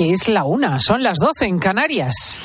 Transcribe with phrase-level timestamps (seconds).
[0.00, 2.40] que es la una, son las doce en Canarias.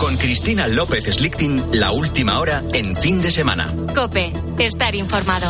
[0.00, 3.70] Con Cristina López Slichting, la última hora en fin de semana.
[3.94, 5.46] Cope, estar informado.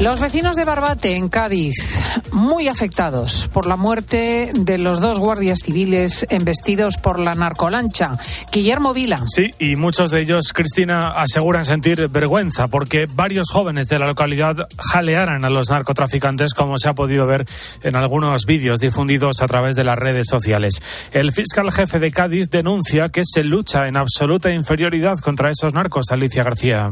[0.00, 1.98] Los vecinos de Barbate, en Cádiz,
[2.30, 8.12] muy afectados por la muerte de los dos guardias civiles embestidos por la narcolancha.
[8.52, 9.24] Guillermo Vila.
[9.26, 14.68] Sí, y muchos de ellos, Cristina, aseguran sentir vergüenza porque varios jóvenes de la localidad
[14.78, 17.44] jalearan a los narcotraficantes, como se ha podido ver
[17.82, 20.80] en algunos vídeos difundidos a través de las redes sociales.
[21.10, 26.12] El fiscal jefe de Cádiz denuncia que se lucha en absoluta inferioridad contra esos narcos,
[26.12, 26.88] Alicia García.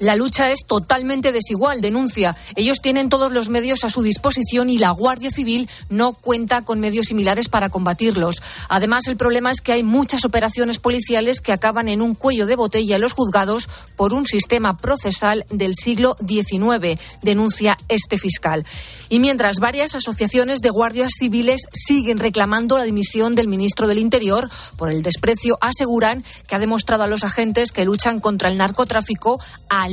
[0.00, 2.34] La lucha es totalmente desigual, denuncia.
[2.56, 6.80] Ellos tienen todos los medios a su disposición y la Guardia Civil no cuenta con
[6.80, 8.42] medios similares para combatirlos.
[8.70, 12.56] Además, el problema es que hay muchas operaciones policiales que acaban en un cuello de
[12.56, 18.64] botella en los juzgados por un sistema procesal del siglo XIX, denuncia este fiscal.
[19.10, 24.48] Y mientras varias asociaciones de guardias civiles siguen reclamando la dimisión del ministro del Interior
[24.78, 29.40] por el desprecio, aseguran que ha demostrado a los agentes que luchan contra el narcotráfico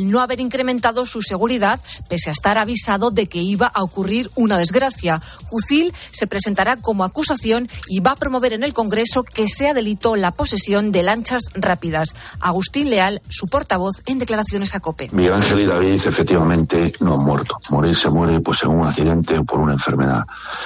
[0.06, 4.58] no haber incrementado su seguridad, pese a estar avisado de que iba a ocurrir una
[4.58, 5.22] desgracia.
[5.50, 10.16] Jucil se presentará como acusación y va a promover en el Congreso que sea delito
[10.16, 12.16] la posesión de lanchas rápidas.
[12.40, 15.10] Agustín Leal, su portavoz en declaraciones a COPE.
[15.12, 17.58] Miguel Ángel y David efectivamente no han muerto.
[17.70, 20.24] Morir se muere pues en un accidente o por una enfermedad.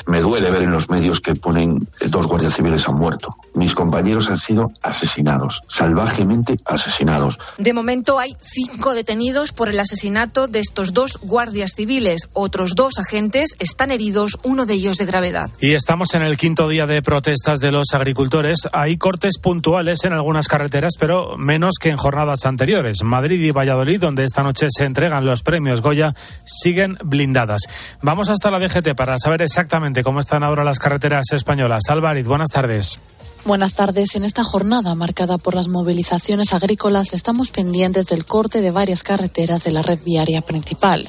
[0.08, 3.36] Me duele ver en los medios que ponen eh, dos guardias civiles han muerto.
[3.54, 7.40] Mis compañeros han sido asesinados, salvajemente asesinados.
[7.58, 9.21] De momento hay cinco detenidos
[9.56, 12.28] por el asesinato de estos dos guardias civiles.
[12.34, 15.50] Otros dos agentes están heridos, uno de ellos de gravedad.
[15.60, 18.68] Y estamos en el quinto día de protestas de los agricultores.
[18.74, 23.04] Hay cortes puntuales en algunas carreteras, pero menos que en jornadas anteriores.
[23.04, 27.62] Madrid y Valladolid, donde esta noche se entregan los premios Goya, siguen blindadas.
[28.02, 31.84] Vamos hasta la DGT para saber exactamente cómo están ahora las carreteras españolas.
[31.90, 32.98] Álvarez, buenas tardes.
[33.44, 34.16] Buenas tardes.
[34.16, 39.11] En esta jornada marcada por las movilizaciones agrícolas estamos pendientes del corte de varias carreteras
[39.18, 41.08] de la red viaria principal.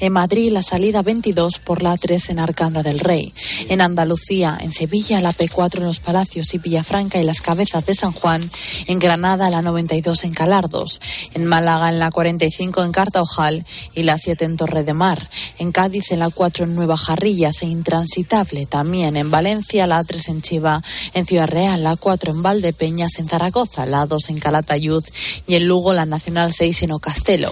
[0.00, 3.32] En Madrid la salida 22 por la 3 en Arcanda del Rey.
[3.68, 7.94] En Andalucía, en Sevilla la P4 en Los Palacios y Villafranca y las Cabezas de
[7.94, 8.40] San Juan.
[8.86, 11.00] En Granada la 92 en Calardos.
[11.34, 13.64] En Málaga en la 45 en Cartaojal
[13.94, 15.28] y la 7 en Torre de Mar.
[15.58, 20.28] En Cádiz en la 4 en Nueva Jarrillas e intransitable también en Valencia la 3
[20.28, 20.82] en Chiva.
[21.12, 25.04] En Ciudad Real la 4 en Valdepeñas, en Zaragoza, la 2 en Calatayud
[25.46, 27.43] y en Lugo la Nacional 6 en Ocastelo.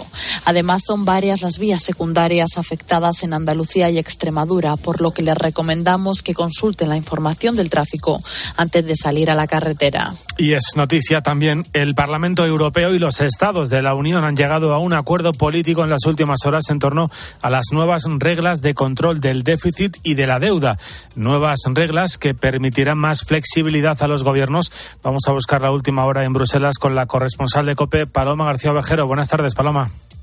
[0.44, 5.36] Además, son varias las vías secundarias afectadas en Andalucía y Extremadura, por lo que les
[5.36, 8.20] recomendamos que consulten la información del tráfico
[8.56, 10.14] antes de salir a la carretera.
[10.38, 14.74] Y es noticia también, el Parlamento Europeo y los Estados de la Unión han llegado
[14.74, 17.10] a un acuerdo político en las últimas horas en torno
[17.40, 20.78] a las nuevas reglas de control del déficit y de la deuda.
[21.16, 24.72] Nuevas reglas que permitirán más flexibilidad a los gobiernos.
[25.02, 28.70] Vamos a buscar la última hora en Bruselas con la corresponsal de COPE, Paloma García
[28.70, 29.06] Ovejero.
[29.06, 29.71] Buenas tardes, Paloma.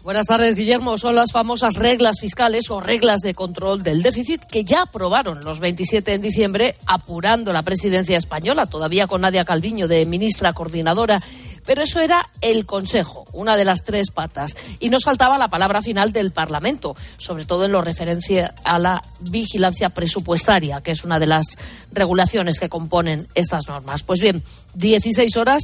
[0.04, 0.98] Buenas tardes, Guillermo.
[0.98, 5.60] Son las famosas reglas fiscales o reglas de control del déficit que ya aprobaron los
[5.60, 11.22] 27 en diciembre, apurando la presidencia española, todavía con Nadia Calviño de ministra coordinadora
[11.70, 14.58] pero eso era el Consejo, una de las tres patas.
[14.80, 19.00] Y nos faltaba la palabra final del Parlamento, sobre todo en lo referencia a la
[19.20, 21.60] vigilancia presupuestaria, que es una de las
[21.92, 24.02] regulaciones que componen estas normas.
[24.02, 24.42] Pues bien,
[24.74, 25.62] 16 horas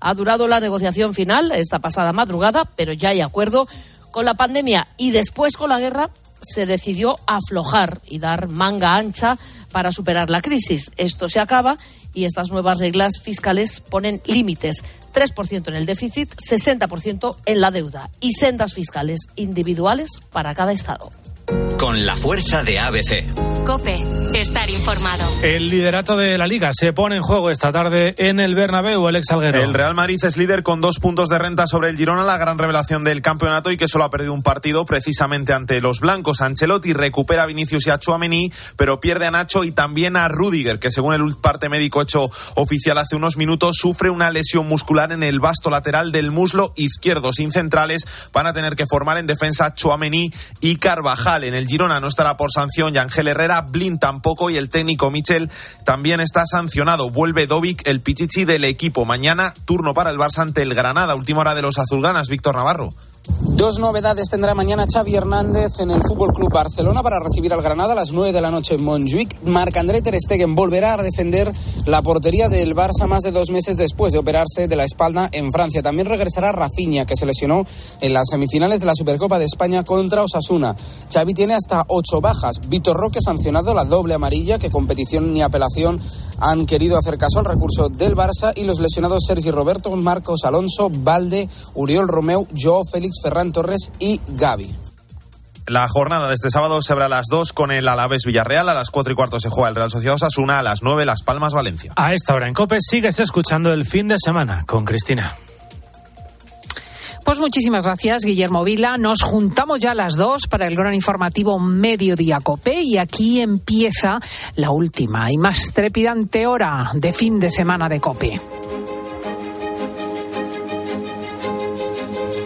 [0.00, 3.68] ha durado la negociación final esta pasada madrugada, pero ya hay acuerdo.
[4.10, 6.08] Con la pandemia y después con la guerra
[6.42, 9.38] se decidió aflojar y dar manga ancha
[9.70, 10.92] para superar la crisis.
[10.96, 11.76] Esto se acaba
[12.14, 14.84] y estas nuevas reglas fiscales ponen límites.
[15.14, 21.10] 3% en el déficit, 60% en la deuda y sendas fiscales individuales para cada Estado.
[21.78, 23.51] Con la fuerza de ABC.
[23.64, 25.24] Cope, estar informado.
[25.42, 29.22] El liderato de la liga se pone en juego esta tarde en el Bernabéu, el
[29.22, 29.62] Salguero.
[29.62, 32.58] El Real Madrid es líder con dos puntos de renta sobre el Girona, la gran
[32.58, 36.40] revelación del campeonato y que solo ha perdido un partido precisamente ante los blancos.
[36.40, 40.80] Ancelotti recupera a Vinicius y a Chouameni, pero pierde a Nacho y también a Rudiger,
[40.80, 45.22] que según el parte médico hecho oficial hace unos minutos, sufre una lesión muscular en
[45.22, 47.32] el vasto lateral del muslo izquierdo.
[47.32, 51.44] Sin centrales van a tener que formar en defensa Chouameni y Carvajal.
[51.44, 55.10] En el Girona no estará por sanción y Ángel Herrera, Blin tampoco y el técnico
[55.10, 55.50] Michel
[55.84, 57.10] también está sancionado.
[57.10, 59.04] Vuelve Dovic, el pichichi del equipo.
[59.04, 62.94] Mañana turno para el Barça ante el Granada, última hora de los azulgranas, Víctor Navarro.
[63.24, 67.92] Dos novedades tendrá mañana Xavi Hernández en el Fútbol Club Barcelona para recibir al Granada
[67.92, 69.42] a las 9 de la noche en Montjuic.
[69.44, 71.52] Marc-André Ter Stegen volverá a defender
[71.86, 75.52] la portería del Barça más de dos meses después de operarse de la espalda en
[75.52, 75.82] Francia.
[75.82, 77.64] También regresará Rafinha, que se lesionó
[78.00, 80.74] en las semifinales de la Supercopa de España contra Osasuna.
[81.12, 82.60] Xavi tiene hasta ocho bajas.
[82.68, 86.00] Vitor Roque sancionado la doble amarilla, que competición ni apelación
[86.42, 90.90] han querido hacer caso al recurso del Barça y los lesionados Sergi Roberto, Marcos Alonso,
[90.90, 94.74] Valde, Uriol Romeu, Joao Félix, Ferran Torres y Gaby.
[95.68, 98.74] La jornada de este sábado se abre a las 2 con el Alavés Villarreal, a
[98.74, 101.54] las 4 y cuarto se juega el Real Sociedad Osasuna, a las 9 Las Palmas
[101.54, 101.92] Valencia.
[101.94, 105.36] A esta hora en COPE sigues escuchando el fin de semana con Cristina.
[107.24, 108.98] Pues muchísimas gracias, Guillermo Vila.
[108.98, 114.20] Nos juntamos ya a las dos para el gran informativo Mediodía Cope y aquí empieza
[114.56, 118.40] la última y más trepidante hora de fin de semana de Cope.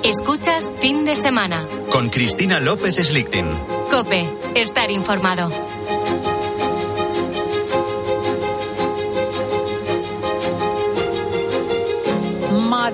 [0.04, 1.66] Escuchas fin de semana.
[1.90, 3.50] Con Cristina López Slichting.
[3.90, 5.50] Cope, estar informado.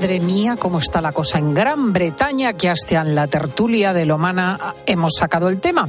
[0.03, 4.05] Madre mía, cómo está la cosa en Gran Bretaña, que hasta en la tertulia de
[4.05, 5.89] Lomana hemos sacado el tema.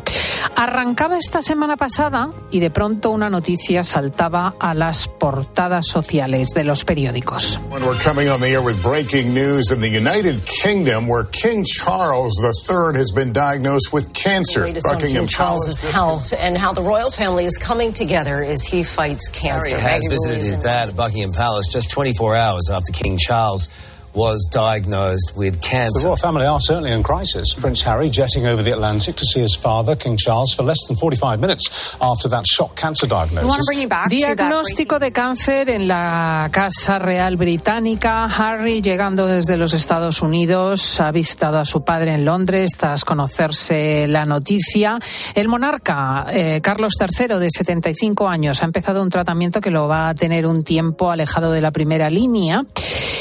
[0.55, 6.63] Arrancaba esta semana pasada y de pronto una noticia saltaba a las portadas sociales de
[6.63, 7.59] los periódicos.
[7.71, 11.65] When we're coming on the air with breaking news in the United Kingdom, where King
[11.65, 14.61] Charles III has been diagnosed with cancer.
[14.61, 18.83] Latest on King Charles's health and how the royal family is coming together as he
[18.83, 19.75] fights cancer.
[19.75, 23.69] Harry has visited his dad at Buckingham Palace just 24 hours after King Charles
[24.13, 26.01] was diagnosed with cancer.
[26.01, 27.55] The royal family are certainly in crisis.
[27.55, 30.97] Prince Harry jetting over the Atlantic to see his father, King Charles, for less than
[30.97, 33.67] 45 minutes after that shock cancer diagnosis.
[34.09, 38.25] Diagnóstico de cáncer en la Casa Real Británica.
[38.25, 44.07] Harry, llegando desde los Estados Unidos, ha visitado a su padre en Londres tras conocerse
[44.07, 44.99] la noticia.
[45.33, 50.09] El monarca, eh, Carlos III, de 75 años, ha empezado un tratamiento que lo va
[50.09, 52.63] a tener un tiempo alejado de la primera línea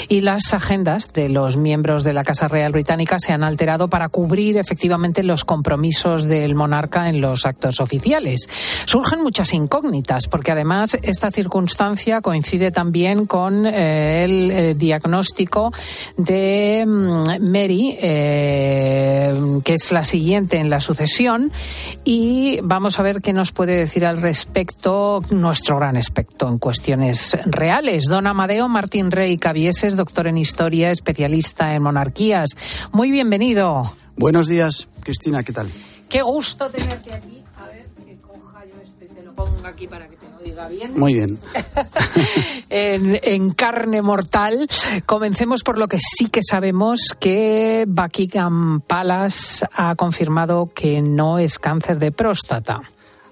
[0.08, 0.52] y las
[0.82, 5.44] de los miembros de la Casa Real Británica se han alterado para cubrir efectivamente los
[5.44, 8.49] compromisos del monarca en los actos oficiales.
[8.84, 15.73] Surgen muchas incógnitas, porque además esta circunstancia coincide también con eh, el eh, diagnóstico
[16.17, 19.32] de mm, Mary, eh,
[19.64, 21.52] que es la siguiente en la sucesión,
[22.02, 27.37] y vamos a ver qué nos puede decir al respecto nuestro gran experto en cuestiones
[27.46, 32.50] reales, don Amadeo Martín Rey Cavieses, doctor en historia especialista en monarquías.
[32.92, 33.82] Muy bienvenido.
[34.16, 35.70] Buenos días, Cristina, ¿qué tal?
[36.08, 37.42] Qué gusto tenerte aquí.
[37.56, 40.69] A ver, que coja yo esto y te lo pongo aquí para que te oiga
[40.69, 40.92] bien.
[40.98, 41.38] Muy bien.
[42.70, 44.69] en, en, carne mortal.
[45.06, 51.58] Comencemos por lo que sí que sabemos que Buckingham Palace ha confirmado que no es
[51.58, 52.82] cáncer de próstata.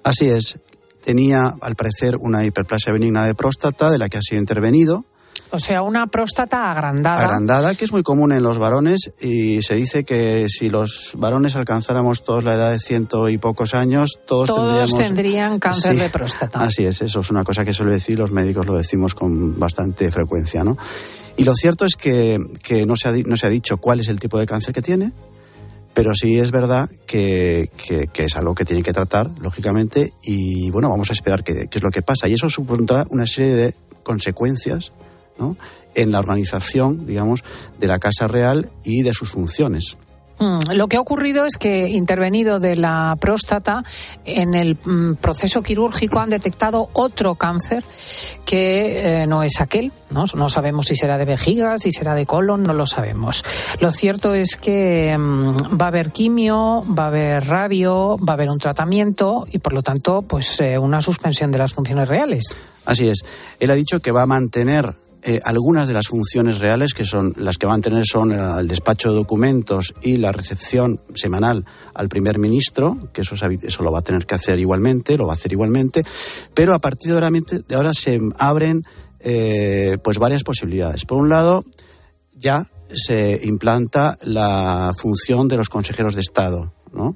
[0.02, 0.58] Así es.
[1.04, 5.04] Tenía, al parecer, una hiperplasia benigna de próstata de la que ha sido intervenido
[5.52, 7.24] o sea, una próstata agrandada.
[7.24, 11.56] Agrandada, que es muy común en los varones y se dice que si los varones
[11.56, 16.60] alcanzáramos todos la edad de ciento y pocos años, todos, todos tendrían cáncer de próstata.
[16.60, 20.10] Así es, eso es una cosa que suele decir, los médicos lo decimos con bastante
[20.10, 20.76] frecuencia, ¿no?
[21.36, 24.08] Y lo cierto es que, que no, se ha, no se ha dicho cuál es
[24.08, 25.12] el tipo de cáncer que tiene,
[25.94, 30.70] pero sí es verdad que, que, que, es algo que tiene que tratar, lógicamente, y
[30.70, 32.28] bueno, vamos a esperar qué es lo que pasa.
[32.28, 34.92] Y eso supondrá una serie de consecuencias
[35.40, 35.56] ¿no?
[35.94, 37.42] en la organización, digamos,
[37.78, 39.96] de la Casa Real y de sus funciones.
[40.40, 43.84] Mm, lo que ha ocurrido es que, intervenido de la próstata,
[44.24, 47.84] en el mm, proceso quirúrgico han detectado otro cáncer
[48.46, 49.92] que eh, no es aquel.
[50.08, 50.24] ¿no?
[50.34, 53.44] no sabemos si será de vejiga, si será de colon, no lo sabemos.
[53.80, 58.36] Lo cierto es que mm, va a haber quimio, va a haber radio, va a
[58.36, 62.56] haber un tratamiento y, por lo tanto, pues eh, una suspensión de las funciones reales.
[62.86, 63.24] Así es.
[63.58, 67.34] Él ha dicho que va a mantener eh, algunas de las funciones reales que son
[67.36, 72.08] las que van a tener son el despacho de documentos y la recepción semanal al
[72.08, 75.36] primer ministro, que eso, eso lo va a tener que hacer igualmente, lo va a
[75.36, 76.02] hacer igualmente,
[76.54, 78.82] pero a partir de ahora, de ahora se abren
[79.18, 81.04] eh, pues varias posibilidades.
[81.04, 81.66] Por un lado,
[82.34, 87.14] ya se implanta la función de los consejeros de Estado, ¿no?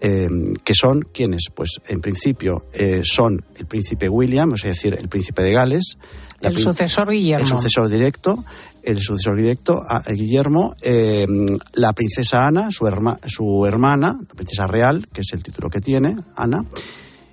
[0.00, 0.28] Eh,
[0.64, 2.64] que son quienes, pues en principio
[3.02, 5.96] son el príncipe William, es decir, el príncipe de Gales,
[6.40, 7.44] el sucesor Guillermo.
[7.44, 8.44] El sucesor directo,
[8.82, 11.26] el sucesor directo a Guillermo, eh,
[11.74, 12.86] la princesa Ana, su,
[13.26, 16.64] su hermana, la princesa real, que es el título que tiene, Ana,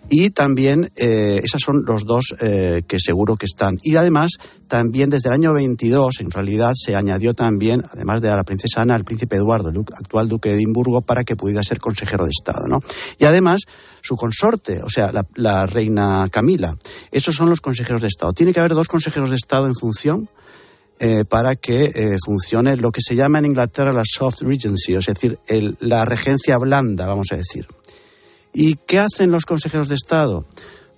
[0.10, 3.76] Y también, eh, esos son los dos eh, que seguro que están.
[3.84, 4.32] Y además,
[4.68, 8.82] también desde el año 22, en realidad, se añadió también, además de a la princesa
[8.82, 12.32] Ana, al príncipe Eduardo, el actual duque de Edimburgo, para que pudiera ser consejero de
[12.32, 12.68] Estado.
[12.68, 12.80] ¿no?
[13.18, 13.62] Y además,
[14.04, 16.76] su consorte, o sea, la, reina Camila.
[17.10, 18.34] Esos son los consejeros de Estado.
[18.34, 20.30] Tiene que haber dos consejeros de Estado en función.
[21.00, 25.08] Eh, para que eh, funcione lo que se llama en Inglaterra la soft regency, es
[25.08, 25.38] decir,
[25.80, 27.68] la regencia blanda, vamos a decir.
[28.54, 30.46] ¿Y qué hacen los consejeros de Estado?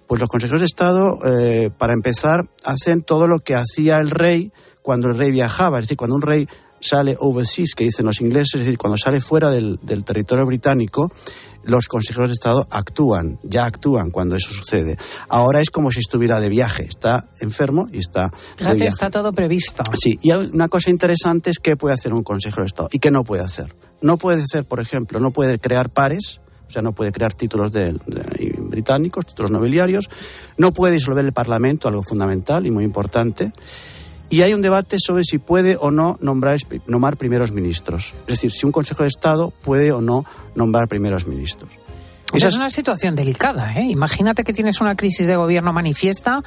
[0.05, 4.51] Pues los consejeros de Estado, eh, para empezar, hacen todo lo que hacía el rey
[4.81, 5.79] cuando el rey viajaba.
[5.79, 6.47] Es decir, cuando un rey
[6.85, 11.11] sale overseas, que dicen los ingleses, es decir, cuando sale fuera del, territorio británico,
[11.63, 14.97] los consejeros de Estado actúan, ya actúan cuando eso sucede.
[15.29, 18.31] Ahora es como si estuviera de viaje, está enfermo y está.
[18.57, 19.83] Gracias, está todo previsto.
[19.99, 23.09] Sí, y una cosa interesante es qué puede hacer un consejero de Estado y qué
[23.09, 23.73] no puede hacer.
[24.01, 27.71] No puede ser, por ejemplo, no puede crear pares o sea, no puede crear títulos
[27.71, 27.95] de,
[28.57, 30.09] británicos, títulos nobiliarios,
[30.57, 33.51] no puede disolver el Parlamento, algo fundamental y muy importante.
[34.29, 38.13] Y hay un debate sobre si puede o no nombrar, nombrar primeros ministros.
[38.21, 41.69] Es decir, si un Consejo de Estado puede o no nombrar primeros ministros.
[42.35, 43.73] Esa es una situación delicada.
[43.73, 43.83] ¿eh?
[43.83, 46.41] Imagínate que tienes una crisis de gobierno manifiesta,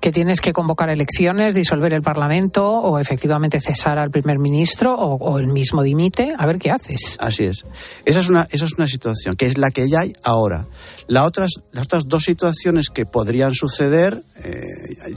[0.00, 5.38] que tienes que convocar elecciones, disolver el Parlamento o efectivamente cesar al primer ministro o,
[5.38, 6.32] el mismo dimite.
[6.38, 7.16] A ver qué haces.
[7.18, 7.64] Así es.
[8.04, 10.66] Esa es una, esa es una situación que es la que ya hay ahora.
[11.08, 14.64] La otras, las otras dos situaciones que podrían suceder, eh,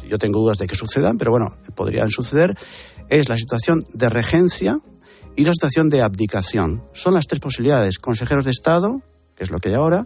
[0.08, 2.56] yo tengo dudas de que sucedan, pero bueno, podrían suceder,
[3.10, 4.80] es la situación de regencia
[5.36, 6.82] y la situación de abdicación.
[6.94, 7.98] Son las tres posibilidades.
[7.98, 9.02] Consejeros de Estado,
[9.40, 10.06] es lo que hay ahora,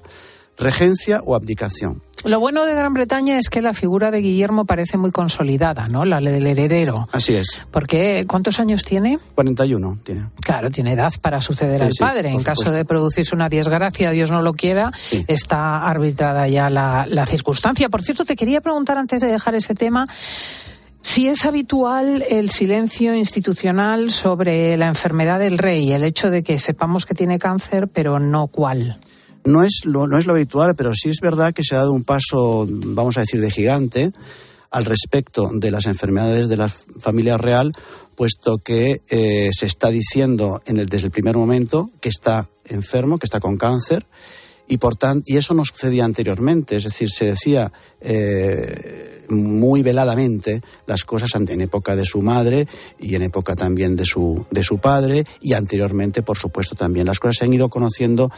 [0.58, 2.02] regencia o abdicación.
[2.25, 6.06] Lo bueno de Gran Bretaña es que la figura de Guillermo parece muy consolidada, ¿no?
[6.06, 7.10] La del heredero.
[7.12, 7.63] Así es.
[7.70, 9.20] Porque, ¿cuántos años tiene?
[9.36, 10.28] 41 tiene.
[10.40, 12.30] Claro, tiene edad para suceder al padre.
[12.30, 14.90] en caso de producirse una desgracia, Dios no lo quiera,
[15.28, 17.90] está arbitrada ya la, la circunstancia.
[17.90, 20.08] Por cierto, te quería preguntar antes de dejar ese tema.
[21.02, 26.58] Si es habitual el silencio institucional sobre la enfermedad del rey, el hecho de que
[26.58, 29.02] sepamos que tiene cáncer, pero no cuál.
[29.46, 31.92] No es, lo, no es lo habitual, pero sí es verdad que se ha dado
[31.92, 34.12] un paso, vamos a decir, de gigante
[34.72, 37.74] al respecto de las enfermedades de la familia real,
[38.16, 43.20] puesto que eh, se está diciendo en el, desde el primer momento que está enfermo,
[43.20, 44.06] que está con cáncer,
[44.68, 47.72] y por tanto, y eso no sucedía anteriormente, es decir, se decía
[48.02, 52.68] eh, muy veladamente las cosas en época de su madre
[53.00, 57.08] y en época también de su, de su padre y anteriormente, por supuesto, también.
[57.08, 58.32] Las cosas se han ido conociendo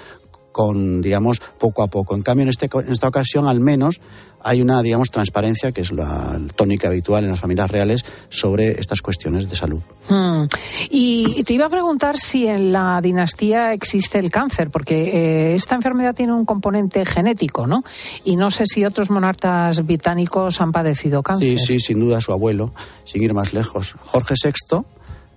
[0.55, 2.15] con, digamos, poco a poco.
[2.15, 3.99] En cambio, en, este, en esta ocasión, al menos,
[4.41, 9.01] hay una, digamos, transparencia, que es la tónica habitual en las familias reales, sobre estas
[9.01, 9.81] cuestiones de salud.
[10.07, 10.45] Hmm.
[10.89, 15.75] Y te iba a preguntar si en la dinastía existe el cáncer, porque eh, esta
[15.75, 17.83] enfermedad tiene un componente genético, ¿no?
[18.23, 21.59] Y no sé si otros monarcas británicos han padecido cáncer.
[21.59, 22.71] Sí, sí, sin duda su abuelo,
[23.03, 23.97] sin ir más lejos.
[24.05, 24.85] Jorge VI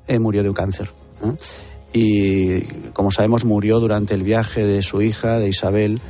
[0.07, 0.93] eh, murió de un cáncer.
[1.25, 1.33] ¿eh?
[1.92, 2.61] Y
[2.92, 6.00] como sabemos murió durante el viaje de su hija, de Isabel,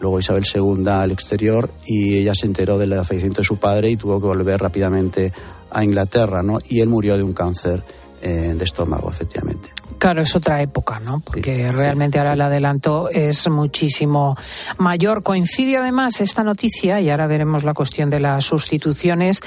[0.00, 3.96] luego Isabel II al exterior y ella se enteró del fallecimiento de su padre y
[3.96, 5.32] tuvo que volver rápidamente
[5.70, 6.58] a Inglaterra, ¿no?
[6.68, 7.82] Y él murió de un cáncer
[8.22, 9.70] eh, de estómago, efectivamente.
[9.98, 11.20] Claro, es otra época, ¿no?
[11.20, 14.36] Porque realmente ahora el adelanto es muchísimo
[14.78, 15.22] mayor.
[15.22, 19.40] Coincide además esta noticia, y ahora veremos la cuestión de las sustituciones,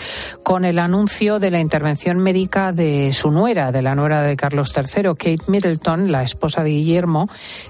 [0.43, 4.73] con el anuncio de la intervención médica de su nuera, de la nuera de Carlos
[4.75, 7.29] III, Kate Middleton, la esposa de Guillermo,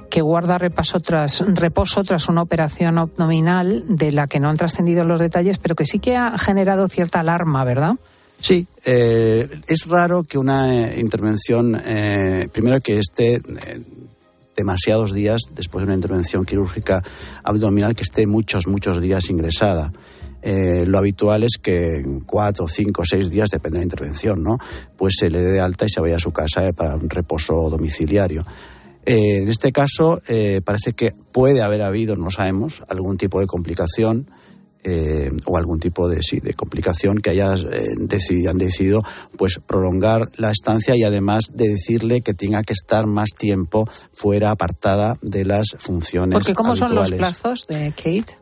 [0.09, 5.03] que guarda repaso tras, reposo tras una operación abdominal de la que no han trascendido
[5.03, 7.95] los detalles, pero que sí que ha generado cierta alarma, ¿verdad?
[8.39, 13.41] Sí, eh, es raro que una eh, intervención, eh, primero que esté
[14.55, 17.03] demasiados días después de una intervención quirúrgica
[17.43, 19.91] abdominal, que esté muchos, muchos días ingresada.
[20.41, 24.57] lo habitual es que cuatro, cinco, seis días, depende de la intervención, ¿no?
[24.97, 28.45] Pues se le dé alta y se vaya a su casa para un reposo domiciliario.
[29.05, 30.19] en este caso,
[30.63, 34.27] parece que puede haber habido, no sabemos, algún tipo de complicación
[34.83, 39.03] eh, o algún tipo de, sí, de complicación que hayas eh, decidido, han decidido
[39.37, 44.51] pues prolongar la estancia y además de decirle que tenga que estar más tiempo fuera
[44.51, 48.37] apartada de las funciones Porque ¿cómo son los plazos de Kate?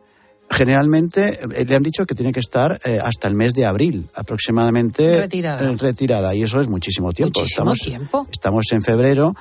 [0.50, 5.22] Generalmente eh, le han dicho que tiene que estar hasta el mes de abril aproximadamente
[5.22, 5.72] retirada.
[5.74, 7.39] retirada y eso es muchísimo tiempo.
[7.39, 8.27] Muchísimo estamos, tiempo.
[8.32, 9.36] Estamos en febrero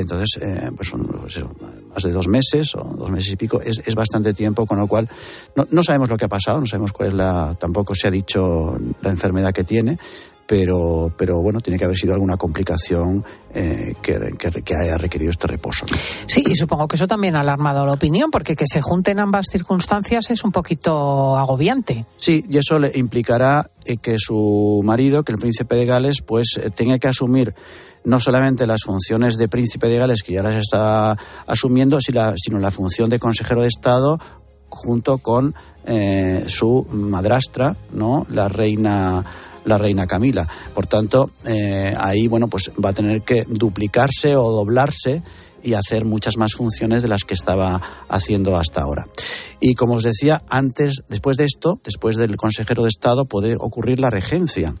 [0.00, 1.44] entonces, eh, pues, pues
[1.92, 4.86] más de dos meses o dos meses y pico es, es bastante tiempo, con lo
[4.86, 5.08] cual
[5.56, 8.10] no, no, sabemos lo que ha pasado, no sabemos cuál es la, tampoco se ha
[8.10, 9.98] dicho la enfermedad que tiene,
[10.46, 13.24] pero, pero bueno, tiene que haber sido alguna complicación
[13.54, 14.14] eh, que,
[14.74, 15.86] haya requerido este reposo.
[16.26, 19.46] Sí, y supongo que eso también ha alarmado la opinión, porque que se junten ambas
[19.50, 22.04] circunstancias es un poquito agobiante.
[22.16, 26.58] Sí, y eso le implicará eh, que su marido, que el príncipe de Gales, pues
[26.62, 27.54] eh, tenga que asumir
[28.04, 32.70] no solamente las funciones de príncipe de Gales, que ya las está asumiendo, sino la
[32.70, 34.18] función de consejero de Estado
[34.68, 35.54] junto con
[36.46, 38.26] su madrastra, ¿no?
[38.30, 39.24] La reina
[39.64, 40.46] la reina Camila.
[40.74, 45.22] Por tanto, eh, ahí bueno, pues va a tener que duplicarse o doblarse
[45.64, 49.06] y hacer muchas más funciones de las que estaba haciendo hasta ahora.
[49.60, 53.98] Y como os decía, antes, después de esto, después del consejero de Estado, puede ocurrir
[53.98, 54.74] la regencia.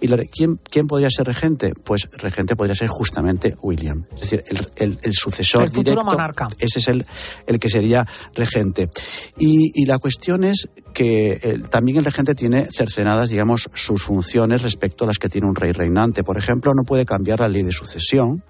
[0.00, 1.72] ¿Y ¿quién, quién podría ser regente?
[1.72, 4.04] Pues regente podría ser justamente William.
[4.14, 4.44] Es decir,
[4.76, 6.04] el, el, sucesor el directo.
[6.04, 6.48] monarca.
[6.58, 7.06] Ese es el,
[7.46, 8.90] el que sería regente.
[9.38, 15.04] Y, y la cuestión es que también el regente tiene cercenadas, digamos, sus funciones respecto
[15.04, 16.24] a las que tiene un rey reinante.
[16.24, 18.42] Por ejemplo, no puede cambiar la ley de sucesión,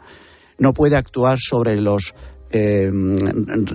[0.58, 2.14] no puede actuar sobre los
[2.50, 2.90] eh,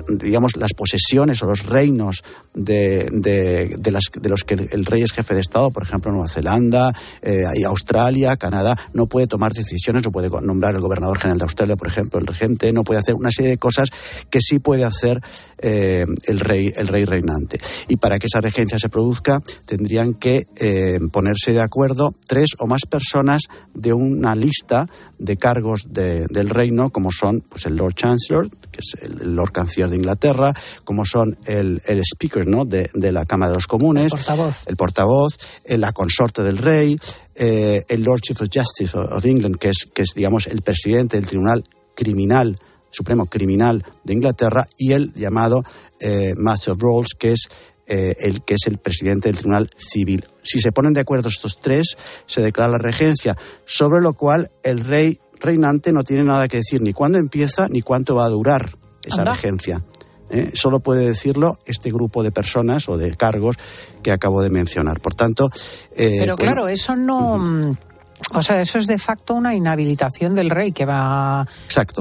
[0.09, 2.23] digamos, las posesiones o los reinos
[2.53, 6.27] de, de, las, de, los que el rey es jefe de Estado, por ejemplo, Nueva
[6.27, 11.43] Zelanda, eh, Australia, Canadá, no puede tomar decisiones, no puede nombrar el gobernador general de
[11.43, 13.89] Australia, por ejemplo, el regente, no puede hacer una serie de cosas
[14.29, 15.21] que sí puede hacer
[15.57, 17.59] eh, el, rey, el rey reinante.
[17.87, 22.65] Y para que esa regencia se produzca, tendrían que eh, ponerse de acuerdo tres o
[22.65, 24.87] más personas de una lista
[25.19, 28.49] de cargos del reino, como son pues, el Lord Chancellor,
[28.81, 32.65] es el, Lord Canciller de Inglaterra, como son el, Speaker ¿no?
[32.65, 36.99] de, la Cámara de los Comunes, el portavoz, el portavoz eh, la consorte del rey,
[37.35, 41.25] el Lord Chief of Justice of England, que es, que es, digamos, el presidente del
[41.25, 41.63] Tribunal
[41.95, 42.57] Criminal
[42.91, 45.63] Supremo Criminal de Inglaterra y el llamado
[45.99, 47.47] eh, Master of Rolls, que es
[47.87, 50.25] eh, el que es el presidente del Tribunal Civil.
[50.43, 53.35] Si se ponen de acuerdo estos tres, se declara la regencia,
[53.65, 57.81] sobre lo cual el rey reinante no tiene nada que decir ni cuándo empieza ni
[57.81, 58.69] cuánto va a durar
[59.03, 59.81] esa regencia.
[60.29, 60.51] ¿eh?
[60.53, 63.57] Solo puede decirlo este grupo de personas o de cargos
[64.01, 64.99] que acabo de mencionar.
[65.01, 65.49] Por tanto.
[65.95, 67.75] Pero claro, eso no.
[68.33, 71.45] O sea, eso es de facto una inhabilitación del rey que va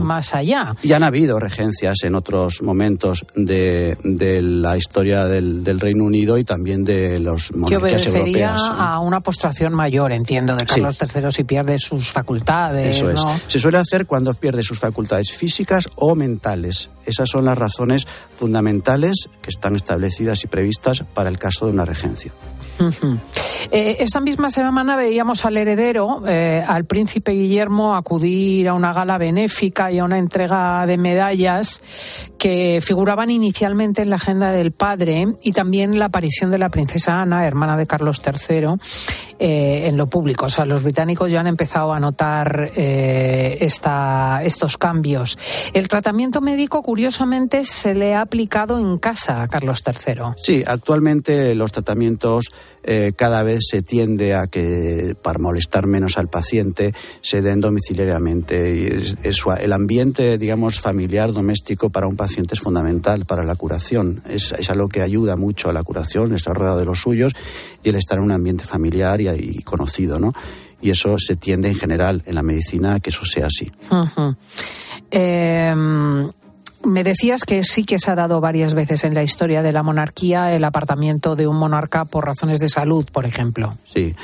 [0.02, 0.76] más allá.
[0.82, 3.96] Y han habido regencias en otros momentos de,
[4.42, 8.60] la historia del, Reino Unido y también de los monarquías que europeas.
[8.68, 12.96] a una postración mayor, entiendo, de Carlos III si pierde sus facultades.
[12.96, 13.22] Eso es.
[13.46, 16.90] Se suele hacer cuando pierde sus facultades físicas o mentales.
[17.06, 21.84] Esas son las razones fundamentales que están establecidas y previstas para el caso de una
[21.84, 22.32] regencia.
[23.72, 29.18] Eh, esta misma semana veíamos al heredero, eh, al príncipe Guillermo, acudir a una gala
[29.18, 31.82] benéfica y a una entrega de medallas
[32.38, 37.20] que figuraban inicialmente en la agenda del padre y también la aparición de la princesa
[37.20, 38.76] Ana, hermana de Carlos III,
[39.38, 40.46] eh, en lo público.
[40.46, 45.38] O sea, los británicos ya han empezado a notar esta, estos cambios.
[45.74, 50.22] El tratamiento médico, curiosamente, se le ha aplicado en casa a Carlos III.
[50.36, 52.49] Sí, actualmente los tratamientos
[52.82, 58.74] eh, cada vez se tiende a que, para molestar menos al paciente, se den domiciliariamente.
[58.74, 64.22] Y es, el ambiente, digamos, familiar, doméstico para un paciente es fundamental para la curación.
[64.28, 67.32] Es, algo que ayuda mucho a la curación, estar rodeado de los suyos
[67.82, 70.32] y el estar en un ambiente familiar y, conocido, ¿no?
[70.80, 73.70] Y eso se tiende en general en la medicina a que eso sea así.
[76.84, 79.82] Me decías que sí que se ha dado varias veces en la historia de la
[79.82, 83.76] monarquía el apartamiento de un monarca por razones de salud, por ejemplo.
[83.84, 84.14] Sí.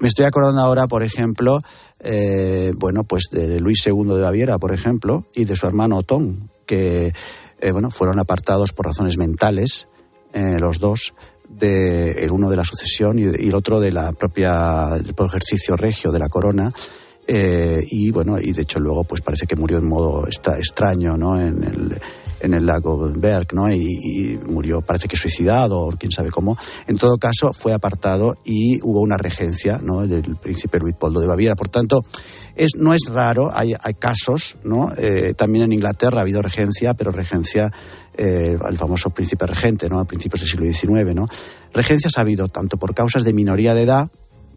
[0.00, 1.62] me estoy acordando ahora, por ejemplo,
[2.00, 6.50] eh, bueno, pues de Luis II de Baviera, por ejemplo, y de su hermano Otón,
[6.66, 7.12] que
[7.60, 9.88] eh, bueno, fueron apartados por razones mentales,
[10.32, 11.14] eh, los dos,
[11.48, 16.12] de, el uno de la sucesión y, el otro de la propia del ejercicio regio
[16.12, 16.72] de la corona
[17.30, 21.38] eh, y bueno, y de hecho luego pues parece que murió en modo extraño, ¿no?
[21.38, 22.00] En el,
[22.40, 23.70] en el lago Berg, ¿no?
[23.70, 26.56] Y, murió, parece que suicidado, o quién sabe cómo.
[26.86, 30.06] En todo caso, fue apartado y hubo una regencia, ¿no?
[30.06, 31.54] Del príncipe Luitpoldo de Baviera.
[31.54, 32.02] Por tanto,
[32.56, 34.92] es, no es raro, hay, hay casos, ¿no?
[34.96, 37.70] Eh, también en Inglaterra ha habido regencia, pero regencia
[38.16, 40.00] eh, el famoso príncipe regente, ¿no?
[40.00, 41.26] A principios del siglo XIX, ¿no?
[41.74, 44.08] Regencias ha habido tanto por causas de minoría de edad,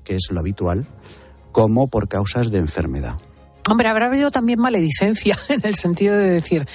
[0.06, 0.88] que es lo habitual,
[1.52, 3.16] como por causas de enfermedad.
[3.70, 6.68] Hombre, habrá habido también maledicencia en el sentido de decir,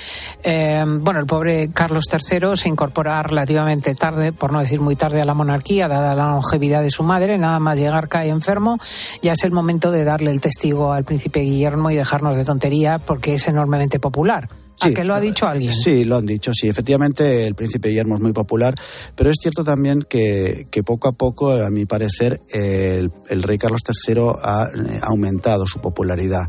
[0.42, 5.20] eh, bueno, el pobre Carlos III se incorpora relativamente tarde, por no decir muy tarde,
[5.20, 8.78] a la monarquía, dada la longevidad de su madre, nada más llegar cae enfermo,
[9.20, 12.98] ya es el momento de darle el testigo al príncipe Guillermo y dejarnos de tontería
[12.98, 14.48] porque es enormemente popular.
[14.80, 15.72] ¿A qué lo ha dicho alguien?
[15.72, 16.68] Sí, lo han dicho, sí.
[16.68, 18.74] Efectivamente, el príncipe Guillermo es muy popular,
[19.14, 23.58] pero es cierto también que, que poco a poco, a mi parecer, el, el rey
[23.58, 26.46] Carlos III ha eh, aumentado su popularidad.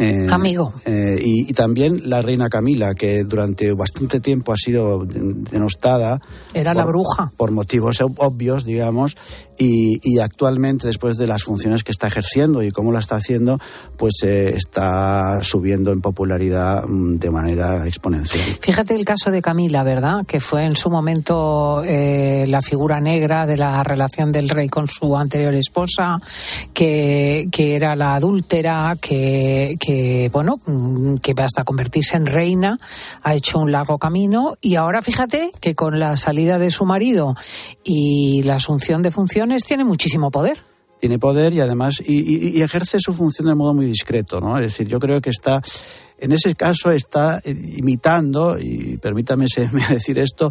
[0.00, 0.72] Eh, Amigo.
[0.86, 6.20] eh, y, y también la reina Camila, que durante bastante tiempo ha sido denostada.
[6.54, 7.32] Era la por- bruja.
[7.36, 9.16] Por motivos ob- obvios, digamos,
[9.58, 13.58] y, y actualmente, después de las funciones que está ejerciendo y cómo la está haciendo,
[13.98, 18.42] pues eh, está subiendo en popularidad mm, de manera exponencial.
[18.60, 20.24] Fíjate el caso de Camila, ¿verdad?
[20.26, 24.88] Que fue en su momento eh, la figura negra de la relación del rey con
[24.88, 26.18] su anterior esposa,
[26.72, 29.89] que, que era la adúltera, que, que,
[30.32, 32.78] bueno, mm, que hasta convertirse en reina
[33.22, 37.34] ha hecho un largo camino y ahora fíjate que con la salida de su marido
[37.84, 40.62] y la asunción de funciones tiene muchísimo poder.
[41.00, 44.58] tiene poder y además y, ejerce su función de modo muy discreto, ¿no?
[44.58, 45.62] Es decir, yo creo que está
[46.20, 49.46] en ese caso está eh, imitando y permítame
[49.88, 50.50] decir esto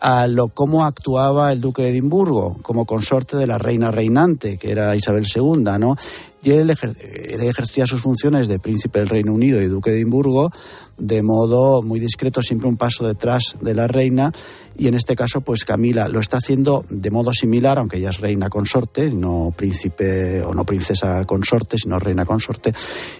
[0.00, 4.70] a lo cómo actuaba el duque de Edimburgo como consorte de la reina reinante que
[4.70, 5.96] era Isabel II, ¿no?
[6.42, 9.96] Y él, ejer- él ejercía sus funciones de príncipe del Reino Unido y duque de
[9.96, 10.50] Edimburgo
[10.96, 14.32] de modo muy discreto, siempre un paso detrás de la reina.
[14.76, 18.20] Y en este caso, pues Camila lo está haciendo de modo similar, aunque ella es
[18.20, 22.72] reina consorte, no príncipe o no princesa consorte, sino reina consorte.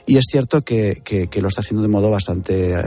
[0.07, 2.72] Y es cierto que, que- que lo está haciendo de modo bastante.
[2.72, 2.81] eh,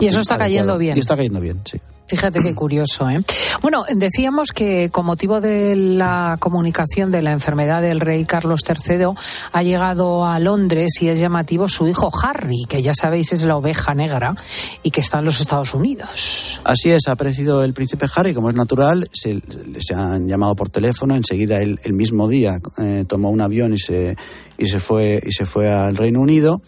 [0.00, 0.38] Y eso está adecuado.
[0.38, 0.96] cayendo bien.
[0.96, 1.78] Y está cayendo bien, sí.
[2.08, 3.22] Fíjate qué curioso, ¿eh?
[3.60, 9.10] Bueno, decíamos que con motivo de la comunicación de la enfermedad del rey Carlos III
[9.52, 13.56] ha llegado a Londres y es llamativo su hijo Harry, que ya sabéis es la
[13.56, 14.34] oveja negra
[14.82, 16.60] y que está en los Estados Unidos.
[16.64, 19.42] Así es, ha aparecido el príncipe Harry, como es natural, se,
[19.78, 23.78] se han llamado por teléfono, enseguida el, el mismo día eh, tomó un avión y
[23.78, 24.16] se,
[24.56, 26.62] y se fue y se fue al Reino Unido.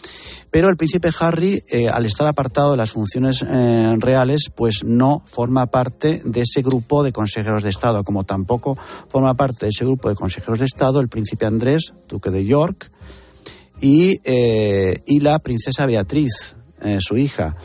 [0.51, 5.23] Pero el príncipe Harry, eh, al estar apartado de las funciones eh, reales, pues no
[5.27, 8.77] forma parte de ese grupo de consejeros de Estado, como tampoco
[9.09, 12.91] forma parte de ese grupo de consejeros de Estado el príncipe Andrés, duque de York,
[13.81, 16.57] y, eh, y la princesa Beatriz,
[16.99, 17.57] su hija.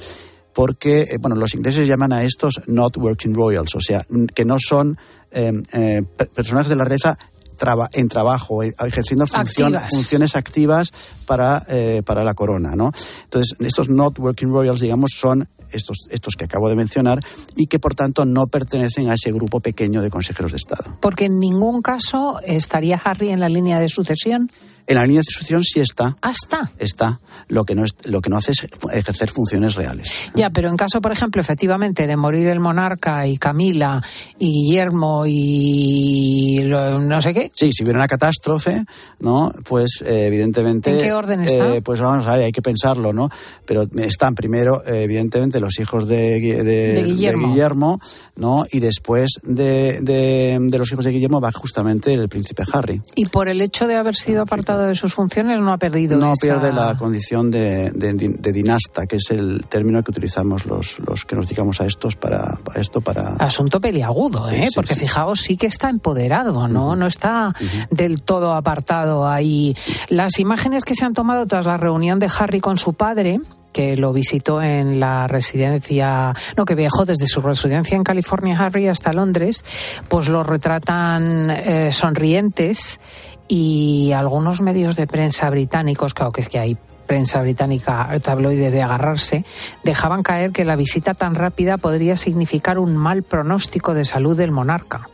[0.54, 4.98] Porque, bueno, los ingleses llaman a estos not working royals, o sea, que no son
[5.32, 7.18] eh, per- personajes de la realeza
[7.56, 9.90] traba- en trabajo, eh, ejerciendo función- Activas.
[9.92, 10.92] funciones activas
[11.26, 12.92] para, eh, para la corona, ¿no?
[13.24, 17.20] Entonces, estos not working royals, digamos, son estos, estos que acabo de mencionar
[17.56, 20.98] y que, por tanto, no pertenecen a ese grupo pequeño de consejeros de Estado.
[21.02, 24.50] Porque en ningún caso estaría Harry en la línea de sucesión.
[24.88, 26.16] En la línea de sucesión sí está.
[26.22, 26.70] Hasta.
[26.78, 27.20] Está.
[27.48, 30.12] Lo que no, es, lo que no hace es ejercer funciones reales.
[30.36, 34.04] Ya, pero en caso, por ejemplo, efectivamente, de morir el monarca y Camila
[34.40, 38.84] y Guillermo y lo- no sé qué, Sí, si hubiera una catástrofe,
[39.20, 39.52] ¿no?
[39.68, 40.92] Pues eh, evidentemente.
[40.92, 41.76] ¿En qué orden está?
[41.76, 43.30] eh, pues vamos a ver, hay que pensarlo, ¿no?
[43.66, 47.48] Pero están primero, eh, evidentemente, los hijos de, de- De Guillermo.
[47.50, 48.00] Guillermo,
[48.36, 48.66] ¿no?
[48.72, 53.02] Y después de, de- de los hijos de Guillermo va justamente el príncipe Harry.
[53.16, 56.34] y por el hecho de haber sido apartado de sus funciones no ha perdido No
[56.34, 61.00] esa- pierde la condición de, de- de dinasta, que es el término que utilizamos los,
[61.00, 64.62] los que nos dedicamos a estos para, para esto para Asunto peliagudo, ¿eh?
[64.64, 65.00] Sí, sí, porque sí.
[65.02, 66.96] fijaos, sí que está empoderado, ¿no?
[66.96, 67.54] No está
[67.92, 69.76] del todo apartado ahí.
[70.10, 73.40] Las imágenes que se han tomado tras la reunión de Harry con su padre
[73.74, 78.88] que lo visitó en la residencia, no, que viajó desde su residencia en California, Harry,
[78.88, 79.66] hasta Londres,
[80.08, 83.02] pues lo retratan eh, sonrientes
[83.48, 88.82] y algunos medios de prensa británicos, claro que es que hay prensa británica, tabloides de
[88.82, 89.46] agarrarse,
[89.84, 94.52] dejaban caer que la visita tan rápida podría significar un mal pronóstico de salud del
[94.52, 95.08] monarca.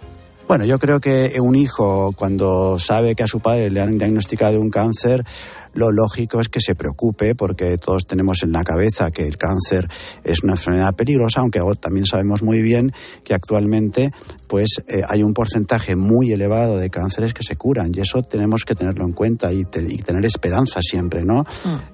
[0.51, 4.59] Bueno, yo creo que un hijo, cuando sabe que a su padre le han diagnosticado
[4.59, 5.23] un cáncer,
[5.73, 9.87] lo lógico es que se preocupe, porque todos tenemos en la cabeza que el cáncer
[10.25, 12.91] es una enfermedad peligrosa, aunque también sabemos muy bien
[13.23, 14.11] que actualmente
[14.47, 18.65] pues eh, hay un porcentaje muy elevado de cánceres que se curan y eso tenemos
[18.65, 21.45] que tenerlo en cuenta y, te- y tener esperanza siempre, ¿no?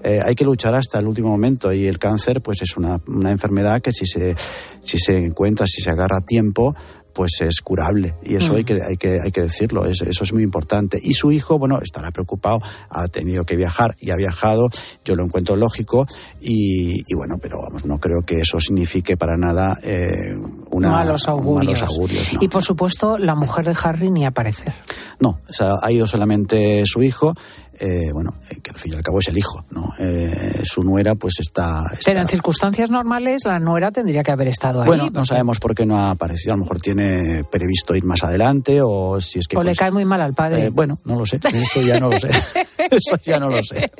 [0.03, 3.29] Eh, hay que luchar hasta el último momento y el cáncer pues es una, una
[3.29, 4.35] enfermedad que si se,
[4.81, 6.75] si se encuentra, si se agarra a tiempo,
[7.17, 8.55] pues es curable y eso Mm.
[8.57, 11.57] hay que hay que hay que decirlo es- eso es muy importante y su hijo
[11.57, 12.59] bueno estará preocupado
[12.91, 14.69] ha tenido que viajar y ha viajado
[15.03, 16.05] yo lo encuentro lógico
[16.41, 20.35] y, y bueno pero vamos no creo que eso signifique para nada eh,
[20.69, 21.65] una malos augurios.
[21.65, 22.39] malos augurios, no.
[22.43, 24.73] Y por supuesto, la mujer de Harry ni aparecer.
[25.19, 27.33] No, o sea, ha ido solamente su hijo.
[27.79, 29.93] Eh, bueno, eh, que al fin y al cabo es el hijo, ¿no?
[29.99, 34.81] Eh, su nuera, pues está, Pero en circunstancias normales, la nuera tendría que haber estado
[34.81, 34.87] ahí.
[34.87, 36.53] Bueno, no sabemos por qué no ha aparecido.
[36.53, 39.57] A lo mejor tiene previsto ir más adelante o si es que.
[39.57, 40.69] O le cae muy mal al padre.
[40.69, 41.39] bueno, no lo sé.
[41.53, 42.29] Eso ya no lo sé.
[42.89, 43.91] Eso ya no lo sé.